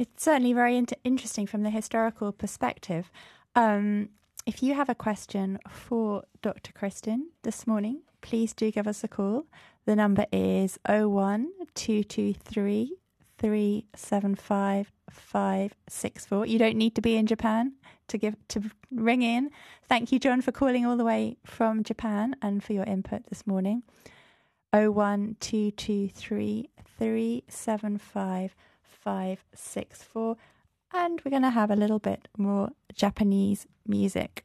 It's 0.00 0.24
certainly 0.24 0.52
very 0.54 0.76
int- 0.76 0.94
interesting 1.04 1.46
from 1.46 1.62
the 1.62 1.70
historical 1.70 2.32
perspective. 2.32 3.10
Um, 3.54 4.08
if 4.46 4.62
you 4.62 4.74
have 4.74 4.88
a 4.88 4.94
question 4.94 5.58
for 5.68 6.24
Dr. 6.40 6.72
Kristin 6.72 7.24
this 7.42 7.66
morning, 7.66 8.00
please 8.22 8.54
do 8.54 8.70
give 8.70 8.86
us 8.88 9.04
a 9.04 9.08
call. 9.08 9.44
The 9.84 9.94
number 9.96 10.24
is 10.32 10.78
01223 10.88 12.96
375 13.38 14.92
564. 15.10 16.46
You 16.46 16.58
don't 16.58 16.76
need 16.76 16.94
to 16.94 17.02
be 17.02 17.16
in 17.16 17.26
Japan 17.26 17.72
to 18.12 18.18
give 18.18 18.36
to 18.48 18.70
ring 18.90 19.22
in. 19.22 19.50
Thank 19.88 20.12
you, 20.12 20.18
John, 20.18 20.40
for 20.42 20.52
calling 20.52 20.86
all 20.86 20.96
the 20.96 21.04
way 21.04 21.36
from 21.44 21.82
Japan 21.82 22.36
and 22.40 22.62
for 22.62 22.72
your 22.74 22.84
input 22.84 23.26
this 23.28 23.46
morning. 23.46 23.82
01223 24.72 26.70
375 26.98 28.56
564. 28.84 30.36
And 30.94 31.20
we're 31.24 31.30
going 31.30 31.42
to 31.42 31.50
have 31.50 31.70
a 31.70 31.76
little 31.76 31.98
bit 31.98 32.28
more 32.36 32.70
Japanese 32.94 33.66
music. 33.86 34.44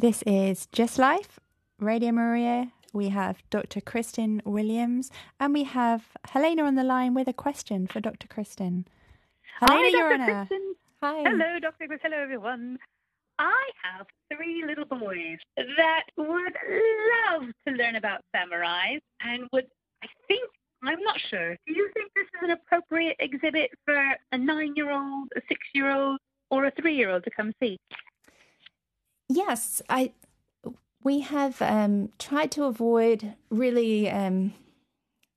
This 0.00 0.22
is 0.22 0.64
Just 0.72 0.98
Life, 0.98 1.38
Radio 1.78 2.10
Maria. 2.10 2.72
We 2.94 3.10
have 3.10 3.42
Dr. 3.50 3.82
Kristin 3.82 4.42
Williams 4.46 5.10
and 5.38 5.52
we 5.52 5.64
have 5.64 6.16
Helena 6.24 6.62
on 6.62 6.74
the 6.74 6.84
line 6.84 7.12
with 7.12 7.28
a 7.28 7.34
question 7.34 7.86
for 7.86 8.00
Dr. 8.00 8.26
Kristin. 8.26 8.86
Helena, 9.60 9.68
Hi, 9.68 9.90
Dr. 9.90 10.56
Kristin. 10.56 10.72
hi 11.02 11.22
Hello, 11.26 11.58
Dr. 11.60 11.86
Chris. 11.86 12.00
Hello, 12.02 12.16
everyone. 12.16 12.78
I 13.38 13.68
have 13.84 14.06
three 14.34 14.64
little 14.66 14.86
boys 14.86 15.36
that 15.58 16.04
would 16.16 16.54
love 17.28 17.50
to 17.68 17.74
learn 17.74 17.96
about 17.96 18.22
samurais 18.34 19.00
and 19.20 19.48
would, 19.52 19.66
I 20.02 20.06
think, 20.26 20.48
I'm 20.82 21.02
not 21.02 21.20
sure. 21.28 21.58
Do 21.66 21.74
you 21.74 21.90
think 21.92 22.10
this 22.16 22.24
is 22.24 22.40
an 22.44 22.52
appropriate 22.52 23.16
exhibit 23.20 23.70
for 23.84 24.14
a 24.32 24.38
nine 24.38 24.72
year 24.76 24.92
old, 24.92 25.28
a 25.36 25.42
six 25.46 25.60
year 25.74 25.90
old, 25.90 26.20
or 26.50 26.64
a 26.64 26.70
three 26.70 26.96
year 26.96 27.10
old 27.10 27.24
to 27.24 27.30
come 27.30 27.52
see? 27.62 27.78
Yes 29.30 29.80
i 29.88 30.12
we 31.02 31.20
have 31.20 31.62
um, 31.62 32.10
tried 32.18 32.50
to 32.50 32.64
avoid 32.64 33.32
really 33.48 34.10
um, 34.10 34.52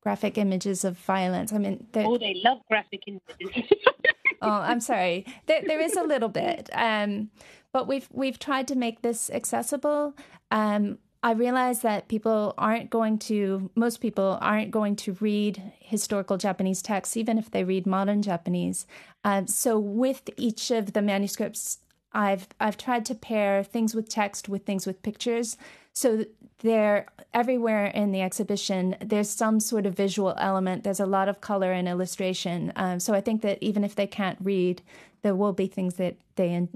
graphic 0.01 0.37
images 0.37 0.83
of 0.83 0.97
violence 0.97 1.53
i 1.53 1.57
mean 1.57 1.87
Oh, 1.95 2.17
they 2.17 2.41
love 2.43 2.59
graphic 2.67 3.03
images. 3.07 3.71
oh, 4.41 4.49
I'm 4.49 4.81
sorry. 4.81 5.25
There, 5.45 5.61
there 5.65 5.79
is 5.79 5.95
a 5.95 6.03
little 6.03 6.27
bit, 6.29 6.69
um, 6.73 7.29
but 7.71 7.87
we've 7.87 8.09
we've 8.11 8.37
tried 8.37 8.67
to 8.67 8.75
make 8.75 9.01
this 9.01 9.29
accessible. 9.29 10.15
Um, 10.51 10.97
I 11.23 11.31
realize 11.31 11.79
that 11.79 12.09
people 12.09 12.53
aren't 12.57 12.89
going 12.89 13.17
to, 13.19 13.71
most 13.75 14.01
people 14.01 14.37
aren't 14.41 14.71
going 14.71 14.97
to 14.97 15.13
read 15.21 15.63
historical 15.79 16.35
Japanese 16.35 16.81
texts, 16.81 17.15
even 17.15 17.37
if 17.37 17.49
they 17.49 17.63
read 17.63 17.87
modern 17.87 18.21
Japanese. 18.21 18.85
Uh, 19.23 19.43
so 19.45 19.79
with 19.79 20.29
each 20.35 20.69
of 20.69 20.91
the 20.91 21.01
manuscripts, 21.01 21.79
I've 22.13 22.47
I've 22.59 22.77
tried 22.77 23.05
to 23.05 23.15
pair 23.15 23.63
things 23.63 23.95
with 23.95 24.09
text 24.09 24.49
with 24.49 24.65
things 24.65 24.85
with 24.85 25.01
pictures. 25.01 25.57
So 25.93 26.25
they're 26.59 27.05
everywhere 27.33 27.87
in 27.87 28.11
the 28.11 28.21
exhibition. 28.21 28.95
There's 28.99 29.29
some 29.29 29.59
sort 29.59 29.85
of 29.85 29.95
visual 29.95 30.33
element. 30.37 30.83
There's 30.83 30.99
a 30.99 31.05
lot 31.05 31.29
of 31.29 31.41
color 31.41 31.71
and 31.71 31.87
illustration. 31.87 32.73
Um, 32.75 32.99
so 32.99 33.13
I 33.13 33.21
think 33.21 33.41
that 33.41 33.61
even 33.61 33.83
if 33.83 33.95
they 33.95 34.07
can't 34.07 34.39
read, 34.41 34.81
there 35.21 35.35
will 35.35 35.53
be 35.53 35.67
things 35.67 35.95
that 35.95 36.17
they 36.35 36.67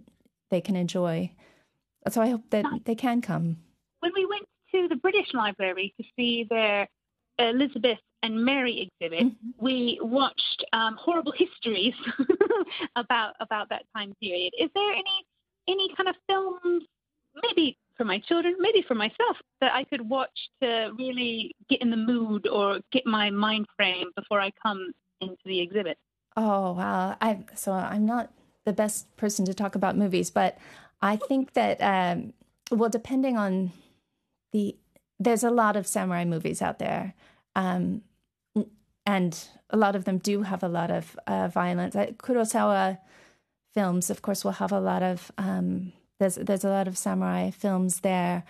they 0.50 0.62
can 0.62 0.76
enjoy. 0.76 1.32
So 2.10 2.22
I 2.22 2.30
hope 2.30 2.50
that 2.52 2.66
they 2.86 2.96
can 2.96 3.22
come 3.22 3.58
when 4.00 4.12
we 4.16 4.26
went 4.26 4.48
to 4.72 4.88
the 4.88 4.96
British 4.96 5.34
Library 5.34 5.94
to 5.98 6.04
see 6.16 6.46
their 6.50 6.88
Elizabeth 7.40 8.00
and 8.24 8.44
Mary 8.44 8.90
exhibit, 9.00 9.26
mm-hmm. 9.26 9.50
we 9.64 10.00
watched 10.02 10.66
um, 10.74 10.96
horrible 11.00 11.34
histories 11.34 11.94
about 12.96 13.36
about 13.40 13.70
that 13.70 13.84
time 13.96 14.14
period. 14.22 14.54
Is 14.60 14.70
there 14.74 14.92
any 14.92 15.26
any 15.68 15.94
kind 15.96 16.10
of 16.10 16.16
films, 16.28 16.84
maybe 17.44 17.78
for 17.98 18.06
my 18.06 18.20
children, 18.20 18.56
maybe 18.60 18.84
for 18.88 18.96
myself, 18.96 19.38
that 19.60 19.74
I 19.74 19.84
could 19.84 20.08
watch 20.08 20.50
to 20.62 20.92
really 20.98 21.56
get 21.70 21.82
in 21.82 21.90
the 21.90 21.98
mood 21.98 22.48
or 22.48 22.80
get 22.92 23.06
my 23.06 23.30
mind 23.30 23.68
frame 23.76 24.10
before 24.16 24.40
I 24.40 24.52
come 24.62 24.92
into 25.22 25.42
the 25.46 25.60
exhibit? 25.60 25.98
Oh 26.36 26.74
wow! 26.74 27.18
I 27.22 27.40
so 27.56 27.72
I'm 27.72 28.06
not 28.06 28.32
the 28.66 28.74
best 28.74 29.16
person 29.18 29.46
to 29.46 29.54
talk 29.54 29.76
about 29.76 29.98
movies, 29.98 30.30
but 30.30 30.58
I 31.02 31.16
think 31.16 31.54
that 31.54 31.82
um, 31.82 32.34
well, 32.72 32.90
depending 32.90 33.38
on 33.38 33.72
the 34.52 34.76
there's 35.20 35.44
a 35.44 35.50
lot 35.50 35.76
of 35.76 35.88
samurai 35.88 36.26
movies 36.26 36.62
out 36.62 36.80
there, 36.80 37.14
um, 37.58 38.04
and 39.06 39.48
a 39.72 39.78
lot 39.78 39.96
of 39.96 40.06
them 40.06 40.20
do 40.20 40.44
have 40.44 40.64
a 40.64 40.68
lot 40.70 40.92
of 40.92 41.20
uh, 41.26 41.48
violence. 41.48 41.96
Uh, 41.96 42.12
Kurosawa 42.18 43.00
films, 43.74 44.10
of 44.10 44.22
course, 44.22 44.46
will 44.46 44.54
have 44.54 44.72
a 44.72 44.80
lot 44.80 45.02
of 45.02 45.32
um, 45.38 45.92
there's 46.20 46.36
there's 46.36 46.64
a 46.64 46.70
lot 46.70 46.88
of 46.88 46.98
samurai 46.98 47.50
films 47.50 48.02
there. 48.02 48.44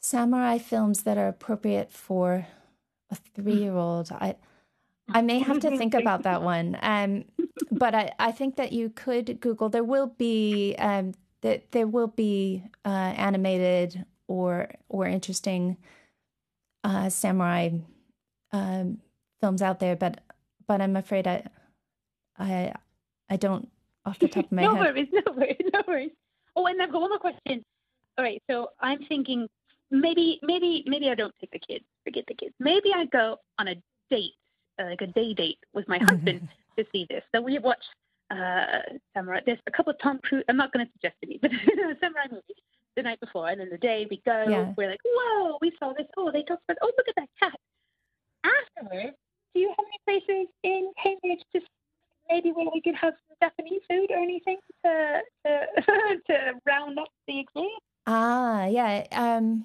Samurai 0.00 0.56
films 0.58 1.02
that 1.02 1.18
are 1.18 1.28
appropriate 1.28 1.92
for 1.92 2.46
a 3.10 3.16
three 3.34 3.54
year 3.54 3.76
old. 3.76 4.10
I 4.12 4.36
I 5.08 5.20
may 5.20 5.40
have 5.40 5.60
to 5.60 5.76
think 5.76 5.94
about 5.94 6.22
that 6.22 6.42
one. 6.54 6.78
Um, 6.80 7.24
but 7.70 7.94
I, 7.94 8.12
I 8.18 8.32
think 8.32 8.56
that 8.56 8.72
you 8.72 8.88
could 8.88 9.40
Google. 9.40 9.68
There 9.68 9.84
will 9.84 10.14
be 10.16 10.74
um, 10.78 11.12
that 11.42 11.72
there 11.72 11.86
will 11.86 12.08
be 12.08 12.62
uh, 12.84 13.12
animated 13.28 14.06
or 14.26 14.70
or 14.88 15.06
interesting 15.06 15.76
uh, 16.84 17.08
samurai 17.08 17.70
um, 18.52 18.98
films 19.40 19.62
out 19.62 19.80
there, 19.80 19.96
but 19.96 20.20
but 20.66 20.80
I'm 20.80 20.96
afraid 20.96 21.26
I 21.26 21.44
I 22.38 22.72
I 23.28 23.36
don't 23.36 23.68
off 24.04 24.18
the 24.18 24.28
top 24.28 24.46
of 24.46 24.52
my 24.52 24.62
no 24.64 24.74
head. 24.74 24.82
No 24.82 24.90
worries, 24.90 25.08
no 25.12 25.32
worries, 25.32 25.70
no 25.72 25.82
worries. 25.86 26.10
Oh, 26.56 26.66
and 26.66 26.80
I've 26.82 26.92
got 26.92 27.00
one 27.00 27.10
more 27.10 27.18
question. 27.18 27.64
All 28.18 28.24
right, 28.24 28.42
so 28.50 28.68
I'm 28.80 29.04
thinking 29.08 29.48
maybe 29.90 30.40
maybe 30.42 30.84
maybe 30.86 31.10
I 31.10 31.14
don't 31.14 31.34
take 31.40 31.50
the 31.52 31.58
kids. 31.58 31.84
Forget 32.04 32.24
the 32.28 32.34
kids. 32.34 32.54
Maybe 32.58 32.92
I 32.94 33.06
go 33.06 33.36
on 33.58 33.68
a 33.68 33.74
date, 34.10 34.32
uh, 34.80 34.86
like 34.86 35.02
a 35.02 35.06
day 35.08 35.34
date 35.34 35.58
with 35.74 35.88
my 35.88 35.98
husband 35.98 36.48
to 36.78 36.84
see 36.92 37.06
this. 37.08 37.22
So 37.34 37.40
we 37.40 37.58
watch 37.58 37.84
uh, 38.30 38.80
samurai. 39.14 39.40
There's 39.44 39.58
a 39.66 39.70
couple 39.70 39.92
of 39.92 39.98
Tom 40.00 40.18
Cruise. 40.22 40.44
I'm 40.48 40.56
not 40.56 40.72
going 40.72 40.86
to 40.86 40.92
suggest 40.92 41.16
any, 41.22 41.38
but 41.40 41.50
samurai 42.00 42.26
movies 42.30 42.56
the 43.00 43.08
night 43.08 43.20
before, 43.20 43.48
and 43.48 43.60
then 43.60 43.68
the 43.70 43.78
day 43.78 44.06
we 44.10 44.20
go, 44.24 44.44
yeah. 44.48 44.72
we're 44.76 44.90
like, 44.90 45.00
whoa, 45.04 45.58
we 45.60 45.72
saw 45.78 45.92
this. 45.96 46.06
Oh, 46.16 46.30
they 46.32 46.42
talked 46.42 46.62
about. 46.68 46.78
Oh, 46.82 46.92
look 46.96 47.08
at 47.08 47.14
that 47.16 47.28
cat. 47.40 47.58
Afterwards, 48.44 49.16
do 49.54 49.60
you 49.60 49.68
have 49.68 49.86
any 49.86 50.20
places 50.20 50.48
in 50.62 50.92
Cambridge 51.02 51.44
just 51.54 51.66
maybe 52.28 52.52
where 52.52 52.66
we 52.72 52.80
could 52.80 52.94
have 52.94 53.14
some 53.28 53.36
Japanese 53.42 53.82
food 53.88 54.10
or 54.10 54.18
anything 54.18 54.58
to 54.84 55.20
to, 55.46 56.20
to 56.26 56.52
round 56.66 56.98
up 56.98 57.08
the 57.26 57.40
experience? 57.40 57.80
Ah, 58.06 58.66
yeah. 58.66 59.06
Um, 59.12 59.64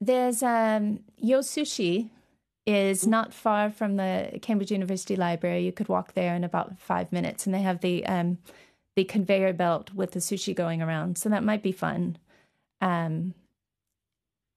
there's 0.00 0.42
um, 0.42 1.00
Yo 1.16 1.40
Sushi 1.40 2.08
is 2.66 3.02
mm-hmm. 3.02 3.10
not 3.10 3.34
far 3.34 3.70
from 3.70 3.96
the 3.96 4.38
Cambridge 4.42 4.70
University 4.70 5.16
Library. 5.16 5.64
You 5.64 5.72
could 5.72 5.88
walk 5.88 6.14
there 6.14 6.34
in 6.34 6.44
about 6.44 6.78
five 6.78 7.12
minutes, 7.12 7.46
and 7.46 7.54
they 7.54 7.62
have 7.62 7.80
the 7.80 8.06
um, 8.06 8.38
the 8.96 9.04
conveyor 9.04 9.52
belt 9.52 9.92
with 9.92 10.12
the 10.12 10.20
sushi 10.20 10.54
going 10.54 10.80
around, 10.80 11.18
so 11.18 11.28
that 11.28 11.42
might 11.42 11.62
be 11.62 11.72
fun. 11.72 12.16
Um, 12.84 13.32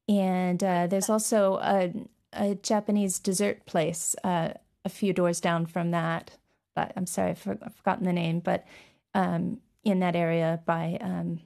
and 0.09 0.61
uh, 0.61 0.87
there's 0.87 1.09
also 1.09 1.59
a, 1.63 1.93
a, 2.33 2.55
Japanese 2.55 3.19
dessert 3.19 3.65
place 3.65 4.15
uh, 4.23 4.49
a 4.83 4.89
few 4.89 5.13
doors 5.13 5.39
down 5.39 5.65
from 5.65 5.91
that. 5.91 6.31
But 6.75 6.91
I'm 6.97 7.07
sorry, 7.07 7.31
I've, 7.31 7.39
for, 7.39 7.57
I've 7.63 7.75
forgotten 7.75 8.05
the 8.05 8.13
name. 8.13 8.41
But 8.41 8.65
um, 9.13 9.59
in 9.85 9.99
that 9.99 10.15
area 10.15 10.61
by 10.65 10.97
um, 10.99 11.39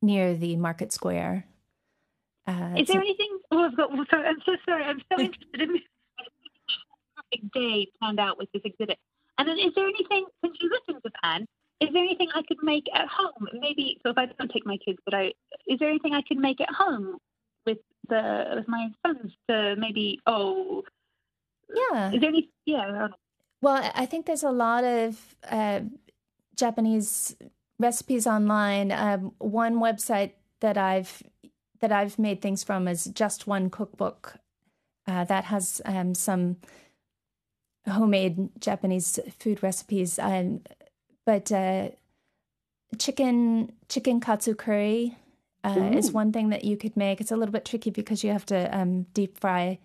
near 0.00 0.34
the 0.34 0.54
market 0.56 0.92
square. 0.92 1.44
Uh, 2.46 2.74
Is 2.76 2.86
there 2.86 3.00
anything? 3.00 3.38
Oh, 3.50 3.64
I've 3.64 3.76
got. 3.76 3.90
Sorry, 4.10 4.26
I'm 4.28 4.40
so 4.46 4.52
sorry. 4.64 4.84
I'm 4.84 5.00
so 5.10 5.18
interested 5.18 5.60
in 5.60 5.72
this 5.72 5.82
perfect 7.16 7.52
day 7.52 7.88
planned 7.98 8.20
out 8.20 8.38
with 8.38 8.48
this 8.52 8.62
exhibit. 8.64 8.98
And 9.38 9.48
then, 9.48 9.58
is 9.58 9.72
there 9.74 9.88
anything 9.88 10.26
since 10.44 10.56
you 10.60 10.70
lived 10.70 10.88
in 10.88 11.10
Japan? 11.10 11.46
Is 11.80 11.90
there 11.92 12.02
anything 12.02 12.28
I 12.34 12.42
could 12.42 12.62
make 12.62 12.86
at 12.94 13.08
home? 13.08 13.48
Maybe 13.52 14.00
so 14.02 14.10
if 14.10 14.18
I 14.18 14.26
don't 14.26 14.50
take 14.50 14.66
my 14.66 14.76
kids, 14.78 14.98
but 15.04 15.14
I 15.14 15.32
is 15.66 15.78
there 15.78 15.88
anything 15.88 16.14
I 16.14 16.22
could 16.22 16.38
make 16.38 16.60
at 16.60 16.70
home 16.70 17.18
with 17.66 17.78
the 18.08 18.54
with 18.56 18.68
my 18.68 18.88
sons 19.04 19.32
to 19.48 19.74
maybe 19.78 20.20
oh 20.26 20.82
yeah 21.74 22.12
is 22.12 22.20
there 22.20 22.28
any 22.28 22.50
yeah 22.66 23.08
well 23.62 23.90
I 23.94 24.06
think 24.06 24.26
there's 24.26 24.42
a 24.42 24.50
lot 24.50 24.84
of 24.84 25.36
uh, 25.50 25.80
Japanese 26.56 27.36
recipes 27.78 28.26
online. 28.26 28.92
Um, 28.92 29.32
one 29.38 29.76
website 29.76 30.32
that 30.60 30.78
I've 30.78 31.22
that 31.80 31.92
I've 31.92 32.18
made 32.18 32.40
things 32.40 32.64
from 32.64 32.88
is 32.88 33.04
just 33.04 33.46
one 33.46 33.68
cookbook 33.68 34.36
uh, 35.06 35.24
that 35.24 35.44
has 35.44 35.82
um, 35.84 36.14
some 36.14 36.56
homemade 37.86 38.48
Japanese 38.58 39.18
food 39.38 39.62
recipes. 39.62 40.18
Um, 40.18 40.62
but 41.26 41.50
uh, 41.52 41.88
chicken 42.98 43.72
chicken 43.88 44.20
katsu 44.20 44.54
curry 44.54 45.16
uh, 45.64 45.90
is 45.94 46.12
one 46.12 46.32
thing 46.32 46.50
that 46.50 46.64
you 46.64 46.76
could 46.76 46.96
make. 46.96 47.20
It's 47.20 47.30
a 47.30 47.36
little 47.36 47.52
bit 47.52 47.64
tricky 47.64 47.90
because 47.90 48.22
you 48.22 48.30
have 48.30 48.46
to 48.46 48.76
um, 48.76 49.04
deep 49.14 49.38
fry 49.38 49.78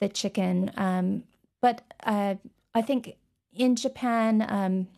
the 0.00 0.08
chicken. 0.08 0.70
Um, 0.76 1.24
but 1.62 1.82
uh, 2.04 2.34
I 2.74 2.82
think 2.82 3.16
in 3.54 3.76
Japan, 3.76 4.44
um, 4.46 4.88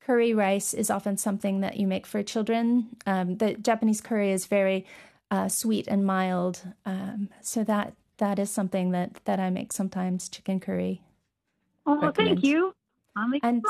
curry 0.00 0.34
rice 0.34 0.74
is 0.74 0.90
often 0.90 1.16
something 1.16 1.60
that 1.60 1.78
you 1.78 1.86
make 1.86 2.06
for 2.06 2.22
children. 2.22 2.96
Um, 3.06 3.38
the 3.38 3.54
Japanese 3.54 4.00
curry 4.00 4.32
is 4.32 4.46
very 4.46 4.86
uh, 5.30 5.48
sweet 5.48 5.86
and 5.88 6.04
mild, 6.04 6.62
um, 6.84 7.30
so 7.40 7.64
that 7.64 7.94
that 8.18 8.38
is 8.38 8.50
something 8.50 8.90
that 8.90 9.20
that 9.24 9.40
I 9.40 9.48
make 9.50 9.72
sometimes. 9.72 10.28
Chicken 10.28 10.60
curry. 10.60 11.02
Oh, 11.86 11.94
Recommend. 11.94 12.16
thank 12.16 12.44
you. 12.44 12.74
I'm 13.16 13.34
excited. 13.34 13.54
And, 13.54 13.64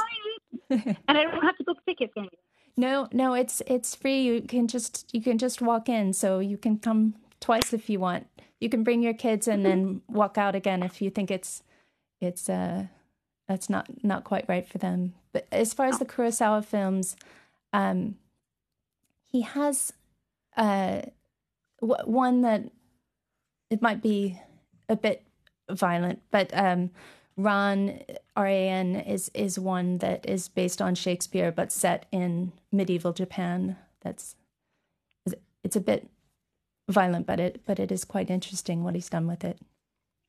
and 0.71 0.97
I 1.09 1.25
don't 1.25 1.43
have 1.43 1.57
to 1.59 1.65
book 1.65 1.79
tickets 1.87 2.13
or 2.17 2.21
anything. 2.23 2.39
No, 2.77 3.09
no, 3.13 3.35
it's 3.35 3.63
it's 3.67 3.95
free. 3.95 4.23
You 4.23 4.43
can 4.43 4.67
just 4.67 5.09
you 5.13 5.21
can 5.21 5.39
just 5.39 5.61
walk 5.61 5.89
in, 5.89 6.13
so 6.13 6.39
you 6.39 6.57
can 6.57 6.79
come 6.79 7.15
twice 7.41 7.73
if 7.73 7.91
you 7.91 8.01
want. 8.01 8.27
You 8.61 8.69
can 8.69 8.85
bring 8.85 9.03
your 9.03 9.15
kids 9.15 9.49
and 9.49 9.65
then 9.65 10.03
walk 10.09 10.39
out 10.39 10.55
again 10.55 10.83
if 10.83 11.01
you 11.03 11.11
think 11.11 11.31
it's 11.31 11.63
it's 12.21 12.49
uh 12.49 12.87
that's 13.49 13.69
not 13.69 14.05
not 14.05 14.25
quite 14.25 14.49
right 14.49 14.67
for 14.67 14.79
them. 14.79 15.15
But 15.33 15.47
as 15.53 15.73
far 15.75 15.87
as 15.87 15.99
the 15.99 16.05
Kurosawa 16.05 16.65
films, 16.65 17.17
um, 17.73 18.17
he 19.27 19.43
has 19.43 19.93
uh 20.57 21.03
w- 21.81 22.05
one 22.05 22.43
that 22.43 22.65
it 23.71 23.81
might 23.81 24.03
be 24.03 24.39
a 24.89 24.97
bit 24.97 25.23
violent, 25.71 26.21
but 26.31 26.51
um, 26.53 26.91
Ran 27.43 28.03
R-A-N 28.37 28.97
is 28.97 29.31
is 29.35 29.59
one 29.59 29.99
that 29.99 30.29
is 30.29 30.49
based 30.49 30.83
on 30.83 30.95
Shakespeare 30.95 31.53
but 31.53 31.73
set 31.73 32.07
in 32.13 32.53
medieval 32.73 33.13
Japan. 33.13 33.77
That's 34.03 34.37
it's 35.63 35.77
a 35.77 35.81
bit 35.81 36.09
violent, 36.89 37.27
but 37.27 37.41
it 37.41 37.63
but 37.67 37.79
it 37.79 37.93
is 37.93 38.05
quite 38.05 38.31
interesting 38.31 38.85
what 38.85 38.95
he's 38.95 39.09
done 39.09 39.27
with 39.27 39.45
it. 39.45 39.59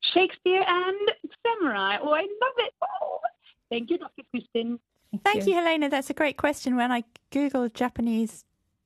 Shakespeare 0.02 0.64
and 0.66 1.12
samurai. 1.46 1.98
Oh, 2.00 2.12
I 2.12 2.20
love 2.20 2.56
it. 2.58 2.74
Oh, 2.82 3.20
thank 3.70 3.90
you, 3.90 3.98
Dr. 3.98 4.22
Kristin. 4.34 4.78
Thank, 5.10 5.24
thank 5.24 5.46
you. 5.46 5.52
you, 5.52 5.58
Helena. 5.58 5.88
That's 5.88 6.10
a 6.10 6.14
great 6.14 6.36
question. 6.36 6.76
When 6.76 6.90
I 6.90 7.04
googled 7.30 7.74
Japanese 7.74 8.44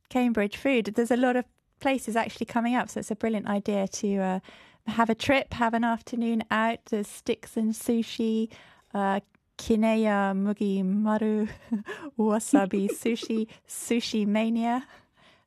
Cambridge 0.09 0.57
food, 0.57 0.87
there's 0.95 1.11
a 1.11 1.17
lot 1.17 1.37
of 1.37 1.45
places 1.81 2.17
actually 2.17 2.47
coming 2.47 2.75
up, 2.75 2.91
so 2.91 3.01
it's 3.01 3.11
a 3.11 3.17
brilliant 3.17 3.47
idea 3.47 3.89
to. 3.89 4.17
Uh, 4.19 4.41
have 4.87 5.11
a 5.11 5.15
trip, 5.15 5.55
have 5.55 5.75
an 5.75 5.85
afternoon 5.85 6.45
out. 6.51 6.79
There's 6.91 7.09
sticks 7.09 7.57
and 7.57 7.73
sushi, 7.73 8.51
uh, 8.95 9.21
Kineya 9.59 10.35
Mugi 10.35 10.85
Maru 10.85 11.49
Wasabi 12.19 12.91
Sushi 12.91 13.49
Sushi 13.69 14.27
Mania. 14.27 14.87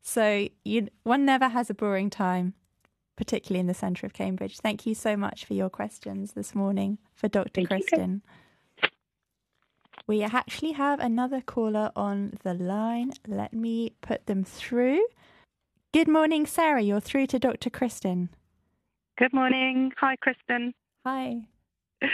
So 0.02 0.48
you, 0.64 0.88
one 1.04 1.26
never 1.26 1.48
has 1.48 1.70
a 1.70 1.74
boring 1.74 2.10
time, 2.10 2.54
particularly 3.16 3.60
in 3.60 3.68
the 3.68 3.74
centre 3.74 4.06
of 4.06 4.14
Cambridge. 4.14 4.58
Thank 4.58 4.86
you 4.86 4.96
so 4.96 5.16
much 5.16 5.46
for 5.46 5.54
your 5.54 5.70
questions 5.70 6.34
this 6.34 6.56
morning 6.56 6.98
for 7.14 7.28
Dr. 7.28 7.66
Thank 7.66 7.70
Kristin. 7.70 8.22
We 10.08 10.24
actually 10.24 10.72
have 10.72 11.00
another 11.00 11.42
caller 11.42 11.92
on 11.96 12.34
the 12.44 12.56
line. 12.56 13.12
Let 13.28 13.54
me 13.54 13.94
put 14.02 14.26
them 14.26 14.44
through. 14.44 15.06
Good 15.94 16.08
morning, 16.08 16.48
Sarah. 16.48 16.82
You're 16.82 17.00
through 17.00 17.28
to 17.28 17.38
Dr. 17.38 17.70
Kristin. 17.70 18.30
Good 19.20 19.34
morning. 19.34 19.92
Hi, 19.98 20.16
Kristin. 20.26 20.72
Hi. 21.06 21.42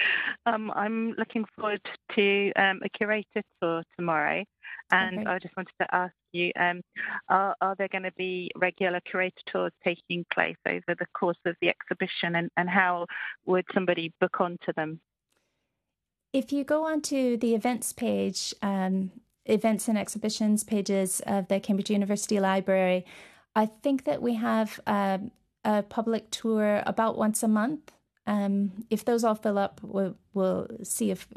Um, 0.48 0.72
I'm 0.76 1.12
looking 1.18 1.46
forward 1.56 1.82
to 2.16 2.52
um, 2.56 2.80
a 2.84 2.90
curator 2.90 3.42
tour 3.62 3.84
tomorrow, 3.98 4.44
and 4.92 5.20
Okay. 5.20 5.30
I 5.30 5.40
just 5.40 5.56
wanted 5.58 5.74
to 5.82 5.88
ask 5.94 6.14
you: 6.34 6.52
um, 6.60 6.82
are, 7.30 7.56
are 7.62 7.76
there 7.78 7.88
going 7.88 8.04
to 8.04 8.12
be 8.18 8.52
regular 8.56 9.00
curator 9.02 9.42
tours 9.46 9.72
taking 9.84 10.26
place 10.34 10.58
over 10.68 10.96
the 11.00 11.06
course 11.18 11.38
of 11.46 11.56
the 11.62 11.70
exhibition, 11.70 12.36
and, 12.36 12.50
and 12.58 12.70
how 12.70 13.06
would 13.46 13.66
somebody 13.74 14.12
book 14.20 14.40
onto 14.40 14.74
them? 14.76 15.00
If 16.34 16.52
you 16.52 16.64
go 16.64 16.86
onto 16.86 17.38
the 17.38 17.56
events 17.56 17.94
page, 17.94 18.54
um, 18.62 19.12
events 19.46 19.88
and 19.88 19.98
exhibitions 19.98 20.64
pages 20.64 21.22
of 21.26 21.48
the 21.48 21.60
Cambridge 21.60 21.90
University 21.92 22.40
Library, 22.40 23.06
I 23.56 23.68
think 23.68 24.06
that 24.06 24.22
we 24.22 24.36
have 24.36 24.80
um, 24.86 25.32
a 25.66 25.84
public 25.84 26.32
tour 26.32 26.82
about 26.86 27.18
once 27.18 27.44
a 27.44 27.48
month. 27.50 27.92
Um, 28.28 28.86
if 28.90 29.04
those 29.04 29.24
all 29.24 29.36
fill 29.36 29.58
up, 29.58 29.82
we'll, 29.84 30.16
we'll 30.34 30.68
see 30.84 31.12
if 31.12 31.28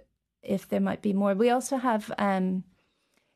if 0.42 0.68
there 0.68 0.80
might 0.80 1.02
be 1.02 1.12
more. 1.12 1.34
We 1.34 1.50
also 1.50 1.76
have 1.76 2.10
um, 2.18 2.62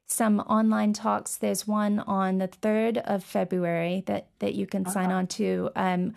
some 0.07 0.41
online 0.41 0.93
talks. 0.93 1.37
There's 1.37 1.67
one 1.67 1.99
on 1.99 2.39
the 2.39 2.47
third 2.47 2.99
of 2.99 3.25
February 3.25 4.05
that 4.07 4.29
that 4.39 4.55
you 4.55 4.67
can 4.67 4.87
sign 4.87 5.11
on 5.11 5.27
to 5.39 5.71
um, 5.77 6.15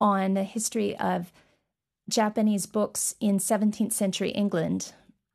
on 0.00 0.34
the 0.34 0.44
history 0.44 0.96
of 0.98 1.32
Japanese 2.08 2.66
books 2.66 3.14
in 3.20 3.38
17th 3.38 3.92
century 3.92 4.30
England, 4.30 4.92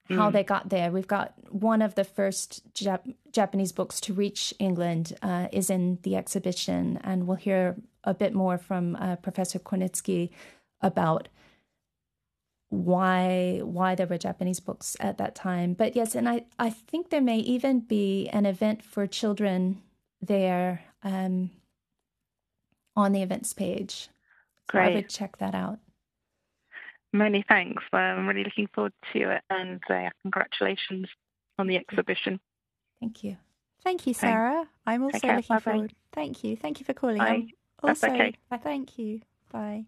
how 0.09 0.29
Mm. 0.29 0.33
they 0.33 0.43
got 0.43 0.69
there. 0.69 0.91
We've 0.91 1.07
got 1.07 1.33
one 1.49 1.81
of 1.81 1.95
the 1.95 2.03
first 2.03 2.61
Jap- 2.73 3.15
Japanese 3.31 3.71
books 3.71 3.99
to 4.01 4.13
reach 4.13 4.53
England 4.59 5.15
uh, 5.21 5.47
is 5.51 5.69
in 5.69 5.99
the 6.03 6.15
exhibition, 6.15 6.99
and 7.03 7.27
we'll 7.27 7.37
hear 7.37 7.75
a 8.07 8.13
bit 8.13 8.33
more 8.33 8.57
from 8.57 8.95
uh, 8.95 9.17
Professor 9.17 9.59
Kornicki 9.59 10.29
about 10.81 11.27
why 12.69 13.61
why 13.63 13.95
there 13.95 14.07
were 14.07 14.17
Japanese 14.17 14.59
books 14.59 14.97
at 14.99 15.17
that 15.17 15.35
time. 15.35 15.73
But 15.73 15.95
yes, 15.95 16.15
and 16.15 16.27
I, 16.27 16.45
I 16.57 16.69
think 16.69 17.09
there 17.09 17.21
may 17.21 17.37
even 17.39 17.81
be 17.81 18.27
an 18.29 18.45
event 18.45 18.83
for 18.83 19.05
children 19.07 19.81
there 20.21 20.83
um, 21.03 21.51
on 22.95 23.11
the 23.11 23.21
events 23.21 23.53
page. 23.53 24.09
So 24.71 24.79
I 24.79 24.85
Great. 24.85 24.95
would 24.95 25.09
check 25.09 25.37
that 25.37 25.55
out. 25.55 25.79
Many 27.13 27.43
thanks. 27.47 27.83
I'm 27.93 28.27
really 28.27 28.43
looking 28.43 28.67
forward 28.73 28.93
to 29.13 29.31
it, 29.31 29.41
and 29.49 29.81
uh, 29.89 30.09
congratulations 30.23 31.07
on 31.57 31.67
the 31.67 31.77
exhibition. 31.77 32.39
Thank 32.99 33.23
you. 33.23 33.37
Thank 33.83 34.05
you, 34.05 34.13
Thanks. 34.13 34.33
Sarah. 34.33 34.67
I'm 34.85 35.03
also 35.03 35.25
looking 35.25 35.59
forward. 35.59 35.93
Thank 36.13 36.43
you. 36.43 36.57
Thank 36.57 36.79
you 36.79 36.85
for 36.85 36.93
calling. 36.93 37.53
That's 37.83 38.03
also, 38.03 38.13
okay. 38.13 38.33
Thank 38.63 38.97
you. 38.97 39.21
Bye. 39.51 39.85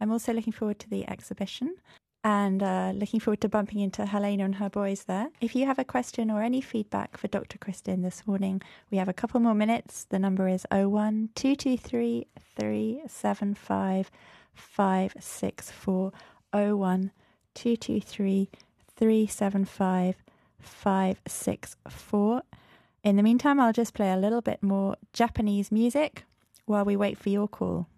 I'm 0.00 0.10
also 0.10 0.32
looking 0.32 0.52
forward 0.52 0.78
to 0.80 0.90
the 0.90 1.08
exhibition 1.08 1.76
and 2.24 2.62
uh, 2.62 2.92
looking 2.94 3.20
forward 3.20 3.40
to 3.40 3.48
bumping 3.48 3.80
into 3.80 4.06
Helena 4.06 4.44
and 4.44 4.56
her 4.56 4.70
boys 4.70 5.04
there. 5.04 5.28
If 5.40 5.56
you 5.56 5.66
have 5.66 5.78
a 5.78 5.84
question 5.84 6.30
or 6.30 6.42
any 6.42 6.60
feedback 6.60 7.16
for 7.16 7.28
Dr. 7.28 7.58
Kristin 7.58 8.02
this 8.02 8.26
morning, 8.26 8.62
we 8.90 8.98
have 8.98 9.08
a 9.08 9.12
couple 9.12 9.40
more 9.40 9.54
minutes. 9.54 10.04
The 10.08 10.18
number 10.18 10.48
is 10.48 10.66
01 10.70 11.30
223 11.34 12.26
375 12.56 14.10
564 14.54 16.12
01 16.52 17.10
223 17.54 18.50
375 18.96 20.16
564. 20.60 22.42
In 23.02 23.16
the 23.16 23.22
meantime, 23.22 23.58
I'll 23.58 23.72
just 23.72 23.94
play 23.94 24.12
a 24.12 24.16
little 24.16 24.40
bit 24.42 24.62
more 24.62 24.96
Japanese 25.12 25.72
music 25.72 26.24
while 26.66 26.84
we 26.84 26.96
wait 26.96 27.18
for 27.18 27.28
your 27.28 27.48
call. 27.48 27.88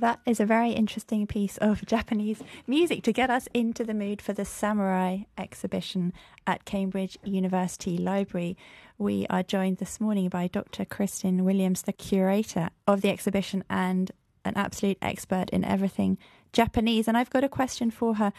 That 0.00 0.20
is 0.24 0.40
a 0.40 0.46
very 0.46 0.70
interesting 0.70 1.26
piece 1.26 1.58
of 1.58 1.84
Japanese 1.94 2.42
music 2.66 3.02
to 3.02 3.12
get 3.12 3.28
us 3.28 3.48
into 3.52 3.84
the 3.84 3.92
mood 3.92 4.22
for 4.22 4.32
the 4.32 4.46
Samurai 4.46 5.24
exhibition 5.36 6.14
at 6.46 6.64
Cambridge 6.64 7.18
University 7.22 7.98
Library. 7.98 8.56
We 8.96 9.26
are 9.28 9.42
joined 9.42 9.76
this 9.76 10.00
morning 10.00 10.30
by 10.30 10.46
Dr. 10.46 10.86
Kristin 10.86 11.42
Williams, 11.42 11.82
the 11.82 11.92
curator 11.92 12.70
of 12.86 13.02
the 13.02 13.10
exhibition 13.10 13.62
and 13.68 14.10
an 14.42 14.54
absolute 14.56 14.96
expert 15.02 15.50
in 15.50 15.64
everything 15.64 16.16
Japanese. 16.54 17.06
And 17.06 17.18
I've 17.18 17.28
got 17.28 17.44
a 17.44 17.48
question 17.50 17.90
for 17.90 18.14
her. 18.14 18.32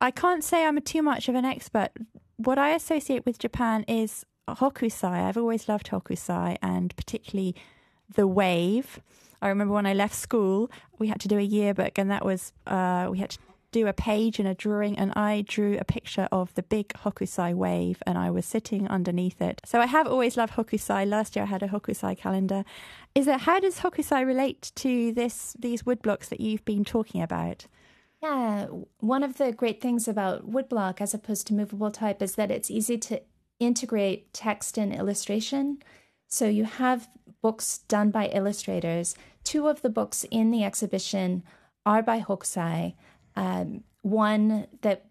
I 0.00 0.10
can't 0.10 0.42
say 0.42 0.64
I'm 0.64 0.80
too 0.80 1.02
much 1.02 1.28
of 1.28 1.36
an 1.36 1.44
expert. 1.44 1.90
What 2.36 2.58
I 2.58 2.70
associate 2.70 3.24
with 3.24 3.38
Japan 3.38 3.84
is 3.86 4.26
hokusai. 4.48 5.28
I've 5.28 5.38
always 5.38 5.68
loved 5.68 5.90
hokusai 5.90 6.56
and 6.60 6.96
particularly 6.96 7.54
the 8.14 8.26
wave. 8.26 9.00
I 9.42 9.48
remember 9.48 9.74
when 9.74 9.86
I 9.86 9.94
left 9.94 10.14
school, 10.14 10.70
we 10.98 11.08
had 11.08 11.20
to 11.20 11.28
do 11.28 11.38
a 11.38 11.42
yearbook, 11.42 11.98
and 11.98 12.10
that 12.10 12.24
was 12.24 12.52
uh, 12.66 13.08
we 13.10 13.18
had 13.18 13.30
to 13.30 13.38
do 13.72 13.86
a 13.86 13.92
page 13.92 14.38
and 14.38 14.48
a 14.48 14.54
drawing, 14.54 14.98
and 14.98 15.12
I 15.14 15.44
drew 15.46 15.78
a 15.78 15.84
picture 15.84 16.28
of 16.32 16.54
the 16.54 16.62
big 16.62 16.88
Hokusai 16.88 17.54
wave, 17.54 18.02
and 18.06 18.18
I 18.18 18.30
was 18.30 18.44
sitting 18.44 18.88
underneath 18.88 19.40
it. 19.40 19.60
So 19.64 19.80
I 19.80 19.86
have 19.86 20.06
always 20.06 20.36
loved 20.36 20.54
Hokusai. 20.54 21.08
Last 21.08 21.36
year 21.36 21.44
I 21.44 21.48
had 21.48 21.62
a 21.62 21.68
Hokusai 21.68 22.18
calendar. 22.18 22.64
Is 23.14 23.26
it 23.26 23.40
how 23.40 23.60
does 23.60 23.78
Hokusai 23.78 24.26
relate 24.26 24.72
to 24.76 25.12
this 25.12 25.56
these 25.58 25.82
woodblocks 25.82 26.28
that 26.28 26.40
you've 26.40 26.64
been 26.64 26.84
talking 26.84 27.22
about? 27.22 27.66
Yeah, 28.22 28.66
one 28.98 29.22
of 29.22 29.38
the 29.38 29.52
great 29.52 29.80
things 29.80 30.06
about 30.06 30.50
woodblock 30.50 31.00
as 31.00 31.14
opposed 31.14 31.46
to 31.46 31.54
movable 31.54 31.90
type 31.90 32.20
is 32.20 32.34
that 32.34 32.50
it's 32.50 32.70
easy 32.70 32.98
to 32.98 33.22
integrate 33.58 34.34
text 34.34 34.76
and 34.76 34.94
illustration. 34.94 35.78
So 36.28 36.46
you 36.46 36.64
have 36.64 37.08
books 37.42 37.78
done 37.88 38.10
by 38.10 38.26
illustrators. 38.26 39.14
Two 39.44 39.68
of 39.68 39.82
the 39.82 39.90
books 39.90 40.24
in 40.30 40.50
the 40.50 40.64
exhibition 40.64 41.42
are 41.86 42.02
by 42.02 42.20
Hokusai. 42.20 42.94
Um, 43.36 43.84
one 44.02 44.66
that 44.82 45.06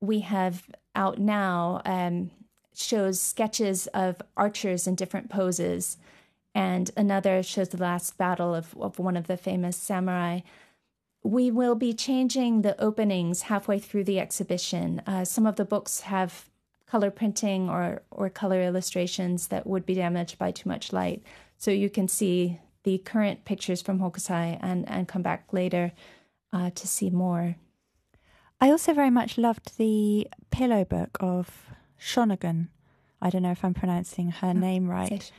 we 0.00 0.20
have 0.20 0.64
out 0.94 1.18
now 1.18 1.80
um, 1.84 2.30
shows 2.74 3.20
sketches 3.20 3.86
of 3.88 4.20
archers 4.36 4.86
in 4.86 4.94
different 4.94 5.30
poses, 5.30 5.96
and 6.54 6.90
another 6.96 7.42
shows 7.42 7.68
the 7.68 7.76
last 7.76 8.16
battle 8.16 8.54
of, 8.54 8.76
of 8.80 8.98
one 8.98 9.16
of 9.16 9.26
the 9.26 9.36
famous 9.36 9.76
samurai. 9.76 10.40
We 11.22 11.50
will 11.50 11.74
be 11.74 11.92
changing 11.92 12.62
the 12.62 12.80
openings 12.80 13.42
halfway 13.42 13.78
through 13.80 14.04
the 14.04 14.20
exhibition. 14.20 15.02
Uh, 15.06 15.24
some 15.24 15.46
of 15.46 15.56
the 15.56 15.64
books 15.64 16.00
have 16.00 16.48
color 16.86 17.10
printing 17.10 17.68
or, 17.68 18.02
or 18.10 18.30
color 18.30 18.62
illustrations 18.62 19.48
that 19.48 19.66
would 19.66 19.84
be 19.84 19.94
damaged 19.94 20.38
by 20.38 20.50
too 20.50 20.68
much 20.68 20.92
light. 20.92 21.22
So 21.58 21.70
you 21.70 21.90
can 21.90 22.08
see 22.08 22.60
the 22.84 22.98
current 22.98 23.44
pictures 23.44 23.82
from 23.82 23.98
Hokusai 23.98 24.58
and, 24.62 24.88
and 24.88 25.06
come 25.06 25.22
back 25.22 25.52
later 25.52 25.92
uh, 26.52 26.70
to 26.70 26.86
see 26.88 27.10
more. 27.10 27.56
I 28.60 28.70
also 28.70 28.94
very 28.94 29.10
much 29.10 29.36
loved 29.36 29.76
the 29.76 30.28
pillow 30.50 30.84
book 30.84 31.16
of 31.20 31.66
Shonagon. 32.00 32.68
I 33.20 33.30
don't 33.30 33.42
know 33.42 33.50
if 33.50 33.64
I'm 33.64 33.74
pronouncing 33.74 34.30
her 34.30 34.48
oh, 34.48 34.52
name 34.52 34.88
right. 34.88 35.30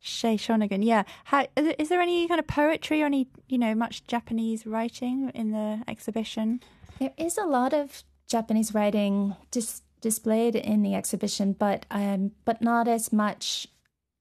Sei 0.00 0.36
Shonagon. 0.36 0.84
Yeah. 0.84 1.04
How, 1.24 1.46
is 1.56 1.88
there 1.88 2.00
any 2.00 2.28
kind 2.28 2.40
of 2.40 2.46
poetry 2.46 3.02
or 3.02 3.06
any, 3.06 3.28
you 3.48 3.58
know, 3.58 3.74
much 3.74 4.06
Japanese 4.06 4.66
writing 4.66 5.30
in 5.34 5.52
the 5.52 5.82
exhibition? 5.88 6.60
There 6.98 7.12
is 7.16 7.38
a 7.38 7.44
lot 7.44 7.72
of 7.72 8.02
Japanese 8.28 8.74
writing 8.74 9.36
dis- 9.50 9.82
displayed 10.00 10.54
in 10.54 10.82
the 10.82 10.94
exhibition, 10.94 11.52
but 11.52 11.86
um, 11.90 12.32
but 12.44 12.60
not 12.62 12.86
as 12.86 13.12
much 13.12 13.68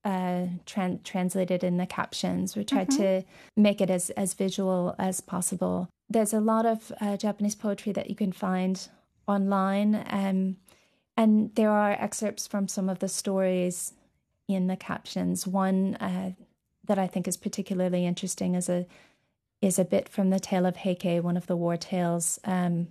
uh, 0.07 0.47
tran- 0.65 1.03
translated 1.03 1.65
in 1.65 1.75
the 1.75 1.85
captions. 1.85 2.55
We 2.55 2.63
tried 2.63 2.89
mm-hmm. 2.91 3.03
to 3.03 3.23
make 3.57 3.81
it 3.81 3.89
as 3.89 4.09
as 4.11 4.33
visual 4.33 4.95
as 4.97 5.19
possible. 5.19 5.89
There's 6.09 6.33
a 6.33 6.39
lot 6.39 6.65
of 6.65 6.93
uh, 7.01 7.17
Japanese 7.17 7.55
poetry 7.55 7.91
that 7.91 8.09
you 8.09 8.15
can 8.15 8.31
find 8.31 8.87
online, 9.27 10.05
um, 10.09 10.55
and 11.17 11.53
there 11.55 11.71
are 11.71 11.91
excerpts 11.91 12.47
from 12.47 12.69
some 12.69 12.87
of 12.87 12.99
the 12.99 13.09
stories 13.09 13.93
in 14.47 14.67
the 14.67 14.77
captions. 14.77 15.45
One 15.45 15.95
uh, 15.95 16.31
that 16.85 16.97
I 16.97 17.07
think 17.07 17.27
is 17.27 17.35
particularly 17.35 18.05
interesting 18.05 18.55
is 18.55 18.69
a 18.69 18.85
is 19.61 19.77
a 19.77 19.83
bit 19.83 20.07
from 20.07 20.29
the 20.29 20.39
tale 20.39 20.65
of 20.65 20.77
Heike, 20.77 21.21
one 21.21 21.35
of 21.35 21.47
the 21.47 21.57
war 21.57 21.75
tales. 21.75 22.39
Um, 22.45 22.87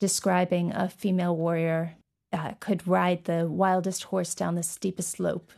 describing 0.00 0.72
a 0.72 0.88
female 0.88 1.36
warrior 1.36 1.94
uh, 2.32 2.54
could 2.58 2.88
ride 2.88 3.24
the 3.24 3.46
wildest 3.46 4.04
horse 4.04 4.34
down 4.34 4.56
the 4.56 4.62
steepest 4.64 5.10
slope 5.10 5.52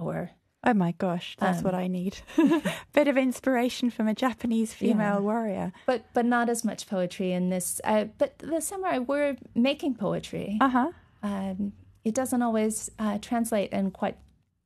or 0.00 0.30
Oh 0.66 0.74
my 0.74 0.92
gosh, 0.92 1.36
that's 1.38 1.58
um, 1.58 1.64
what 1.64 1.74
I 1.74 1.88
need. 1.88 2.18
Bit 2.92 3.08
of 3.08 3.16
inspiration 3.16 3.90
from 3.90 4.08
a 4.08 4.14
Japanese 4.14 4.72
female 4.72 5.16
yeah. 5.16 5.20
warrior. 5.20 5.72
But 5.86 6.06
but 6.14 6.24
not 6.24 6.48
as 6.48 6.64
much 6.64 6.86
poetry 6.88 7.32
in 7.32 7.50
this. 7.50 7.80
Uh, 7.84 8.04
but 8.18 8.38
the 8.38 8.60
samurai 8.60 8.98
were 8.98 9.36
making 9.54 9.96
poetry. 9.96 10.58
Uh-huh. 10.60 10.90
Um, 11.22 11.72
it 12.04 12.14
doesn't 12.14 12.42
always 12.42 12.90
uh, 12.98 13.18
translate 13.18 13.70
and 13.72 13.92
quite 13.92 14.16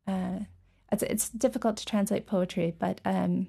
uh, 0.07 0.41
it's, 0.91 1.03
it's 1.03 1.29
difficult 1.29 1.77
to 1.79 1.87
translate 1.87 2.27
poetry, 2.27 2.75
but 2.79 3.01
um, 3.05 3.49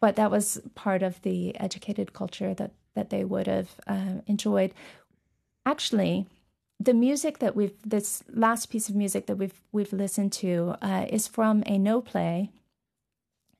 but 0.00 0.16
that 0.16 0.30
was 0.30 0.60
part 0.74 1.02
of 1.02 1.22
the 1.22 1.58
educated 1.60 2.12
culture 2.12 2.54
that 2.54 2.72
that 2.94 3.10
they 3.10 3.24
would 3.24 3.46
have 3.46 3.70
uh, 3.86 4.20
enjoyed. 4.26 4.74
Actually, 5.64 6.26
the 6.82 6.94
music 6.94 7.38
that 7.38 7.54
we've 7.54 7.74
this 7.84 8.24
last 8.28 8.66
piece 8.66 8.88
of 8.88 8.94
music 8.94 9.26
that 9.26 9.36
we've 9.36 9.60
we've 9.70 9.92
listened 9.92 10.32
to 10.32 10.74
uh, 10.82 11.06
is 11.08 11.28
from 11.28 11.62
a 11.66 11.78
no 11.78 12.00
play. 12.00 12.50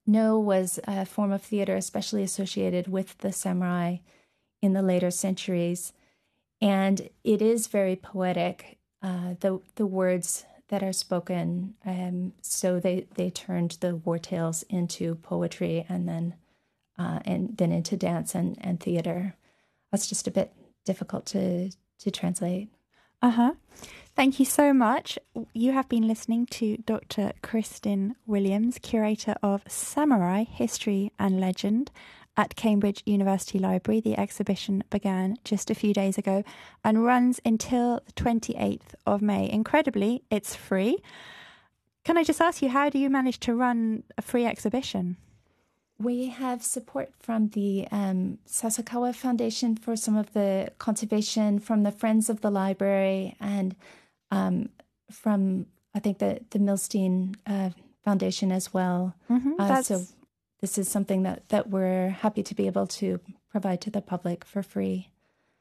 No 0.06 0.38
was 0.38 0.80
a 0.84 1.06
form 1.06 1.30
of 1.30 1.42
theater 1.42 1.76
especially 1.76 2.22
associated 2.22 2.88
with 2.88 3.16
the 3.18 3.32
samurai 3.32 3.98
in 4.60 4.72
the 4.72 4.82
later 4.82 5.10
centuries, 5.10 5.92
and 6.60 7.08
it 7.22 7.40
is 7.40 7.66
very 7.66 7.96
poetic. 7.96 8.78
Uh, 9.02 9.34
the 9.40 9.60
the 9.76 9.86
words 9.86 10.44
that 10.68 10.82
are 10.82 10.92
spoken, 10.92 11.74
um, 11.84 12.32
so 12.40 12.80
they 12.80 13.06
they 13.14 13.30
turned 13.30 13.72
the 13.80 13.96
war 13.96 14.18
tales 14.18 14.64
into 14.64 15.14
poetry, 15.16 15.86
and 15.88 16.08
then 16.08 16.34
uh, 16.98 17.20
and 17.24 17.56
then 17.56 17.70
into 17.70 17.96
dance 17.96 18.34
and, 18.34 18.56
and 18.60 18.80
theater. 18.80 19.34
That's 19.90 20.08
just 20.08 20.26
a 20.26 20.32
bit 20.32 20.52
difficult 20.84 21.26
to 21.26 21.70
to 22.00 22.10
translate. 22.10 22.68
Uh 23.22 23.30
huh. 23.30 23.52
Thank 24.16 24.40
you 24.40 24.44
so 24.44 24.74
much. 24.74 25.18
You 25.54 25.72
have 25.72 25.88
been 25.88 26.08
listening 26.08 26.46
to 26.46 26.76
Dr. 26.78 27.32
Kristin 27.42 28.16
Williams, 28.26 28.78
curator 28.82 29.36
of 29.42 29.62
Samurai 29.68 30.42
History 30.44 31.12
and 31.18 31.40
Legend 31.40 31.90
at 32.36 32.56
Cambridge 32.56 33.02
University 33.06 33.58
Library. 33.58 34.00
The 34.00 34.18
exhibition 34.18 34.82
began 34.90 35.36
just 35.44 35.70
a 35.70 35.74
few 35.74 35.94
days 35.94 36.18
ago 36.18 36.42
and 36.84 37.04
runs 37.04 37.40
until 37.44 38.00
the 38.04 38.12
28th 38.12 38.94
of 39.06 39.22
May. 39.22 39.48
Incredibly, 39.48 40.24
it's 40.30 40.54
free. 40.56 40.98
Can 42.04 42.18
I 42.18 42.24
just 42.24 42.40
ask 42.40 42.60
you, 42.60 42.70
how 42.70 42.90
do 42.90 42.98
you 42.98 43.08
manage 43.08 43.38
to 43.40 43.54
run 43.54 44.02
a 44.18 44.22
free 44.22 44.44
exhibition? 44.44 45.16
We 46.02 46.26
have 46.26 46.62
support 46.62 47.12
from 47.20 47.48
the 47.50 47.86
um, 47.92 48.38
Sasakawa 48.46 49.14
Foundation 49.14 49.76
for 49.76 49.94
some 49.94 50.16
of 50.16 50.32
the 50.32 50.72
conservation, 50.78 51.60
from 51.60 51.84
the 51.84 51.92
Friends 51.92 52.28
of 52.28 52.40
the 52.40 52.50
Library, 52.50 53.36
and 53.38 53.76
um, 54.30 54.70
from 55.10 55.66
I 55.94 56.00
think 56.00 56.18
the 56.18 56.40
the 56.50 56.58
Milstein 56.58 57.36
uh, 57.46 57.70
Foundation 58.04 58.50
as 58.50 58.74
well. 58.74 59.14
Mm-hmm, 59.30 59.52
uh, 59.58 59.82
so 59.82 60.06
this 60.60 60.78
is 60.78 60.88
something 60.88 61.22
that 61.22 61.48
that 61.50 61.70
we're 61.70 62.08
happy 62.08 62.42
to 62.42 62.54
be 62.54 62.66
able 62.66 62.86
to 62.98 63.20
provide 63.50 63.80
to 63.82 63.90
the 63.90 64.02
public 64.02 64.44
for 64.44 64.62
free. 64.62 65.10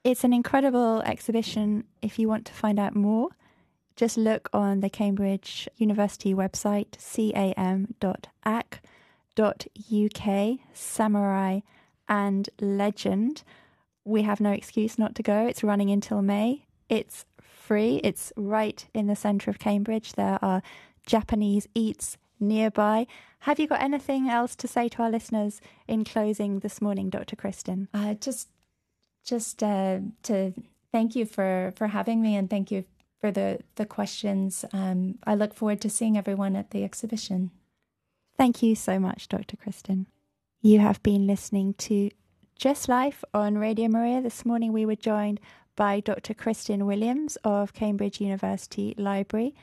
It's 0.03 0.23
an 0.23 0.33
incredible 0.33 1.01
exhibition. 1.01 1.83
If 2.01 2.17
you 2.17 2.27
want 2.27 2.45
to 2.47 2.53
find 2.53 2.79
out 2.79 2.95
more, 2.95 3.29
just 3.95 4.17
look 4.17 4.49
on 4.53 4.79
the 4.79 4.89
Cambridge 4.89 5.69
University 5.77 6.33
website, 6.33 6.97
cam.ac 6.97 8.79
uk 9.39 10.59
samurai 10.73 11.59
and 12.09 12.49
legend. 12.59 13.43
We 14.03 14.23
have 14.23 14.41
no 14.41 14.51
excuse 14.51 14.97
not 14.97 15.15
to 15.15 15.23
go. 15.23 15.45
It's 15.47 15.63
running 15.63 15.89
until 15.89 16.21
may. 16.21 16.65
It's 16.89 17.25
free. 17.41 18.01
It's 18.03 18.33
right 18.35 18.85
in 18.93 19.07
the 19.07 19.15
centre 19.15 19.49
of 19.49 19.59
cambridge. 19.59 20.13
There 20.13 20.39
are 20.41 20.61
japanese 21.05 21.67
eats 21.73 22.17
nearby. 22.39 23.07
Have 23.39 23.59
you 23.59 23.67
got 23.67 23.81
anything 23.81 24.29
else 24.29 24.55
to 24.57 24.67
say 24.67 24.89
to 24.89 25.03
our 25.03 25.09
listeners 25.09 25.61
in 25.87 26.03
closing 26.03 26.59
this 26.59 26.81
morning 26.81 27.09
dr 27.09 27.35
kristin? 27.35 27.87
Uh, 27.93 28.15
just 28.15 28.49
just 29.23 29.63
uh, 29.63 29.99
to 30.23 30.53
thank 30.91 31.15
you 31.15 31.25
for 31.25 31.73
for 31.75 31.87
having 31.87 32.21
me 32.21 32.35
and 32.35 32.49
thank 32.49 32.71
you 32.71 32.83
for 33.19 33.31
the 33.31 33.59
the 33.75 33.85
questions. 33.85 34.65
Um, 34.73 35.19
i 35.25 35.35
look 35.35 35.53
forward 35.53 35.79
to 35.81 35.89
seeing 35.89 36.17
everyone 36.17 36.55
at 36.55 36.71
the 36.71 36.83
exhibition 36.83 37.51
Thank 38.41 38.63
you 38.63 38.73
so 38.73 38.97
much, 38.97 39.27
Dr. 39.27 39.55
Kristin. 39.55 40.07
You 40.61 40.79
have 40.79 41.03
been 41.03 41.27
listening 41.27 41.75
to 41.75 42.09
Just 42.55 42.89
Life 42.89 43.23
on 43.35 43.59
Radio 43.59 43.87
Maria. 43.87 44.19
This 44.19 44.47
morning 44.47 44.73
we 44.73 44.83
were 44.83 44.95
joined 44.95 45.39
by 45.75 45.99
Dr. 45.99 46.33
Kristin 46.33 46.87
Williams 46.87 47.37
of 47.43 47.73
Cambridge 47.73 48.19
University 48.19 48.95
Library. 48.97 49.53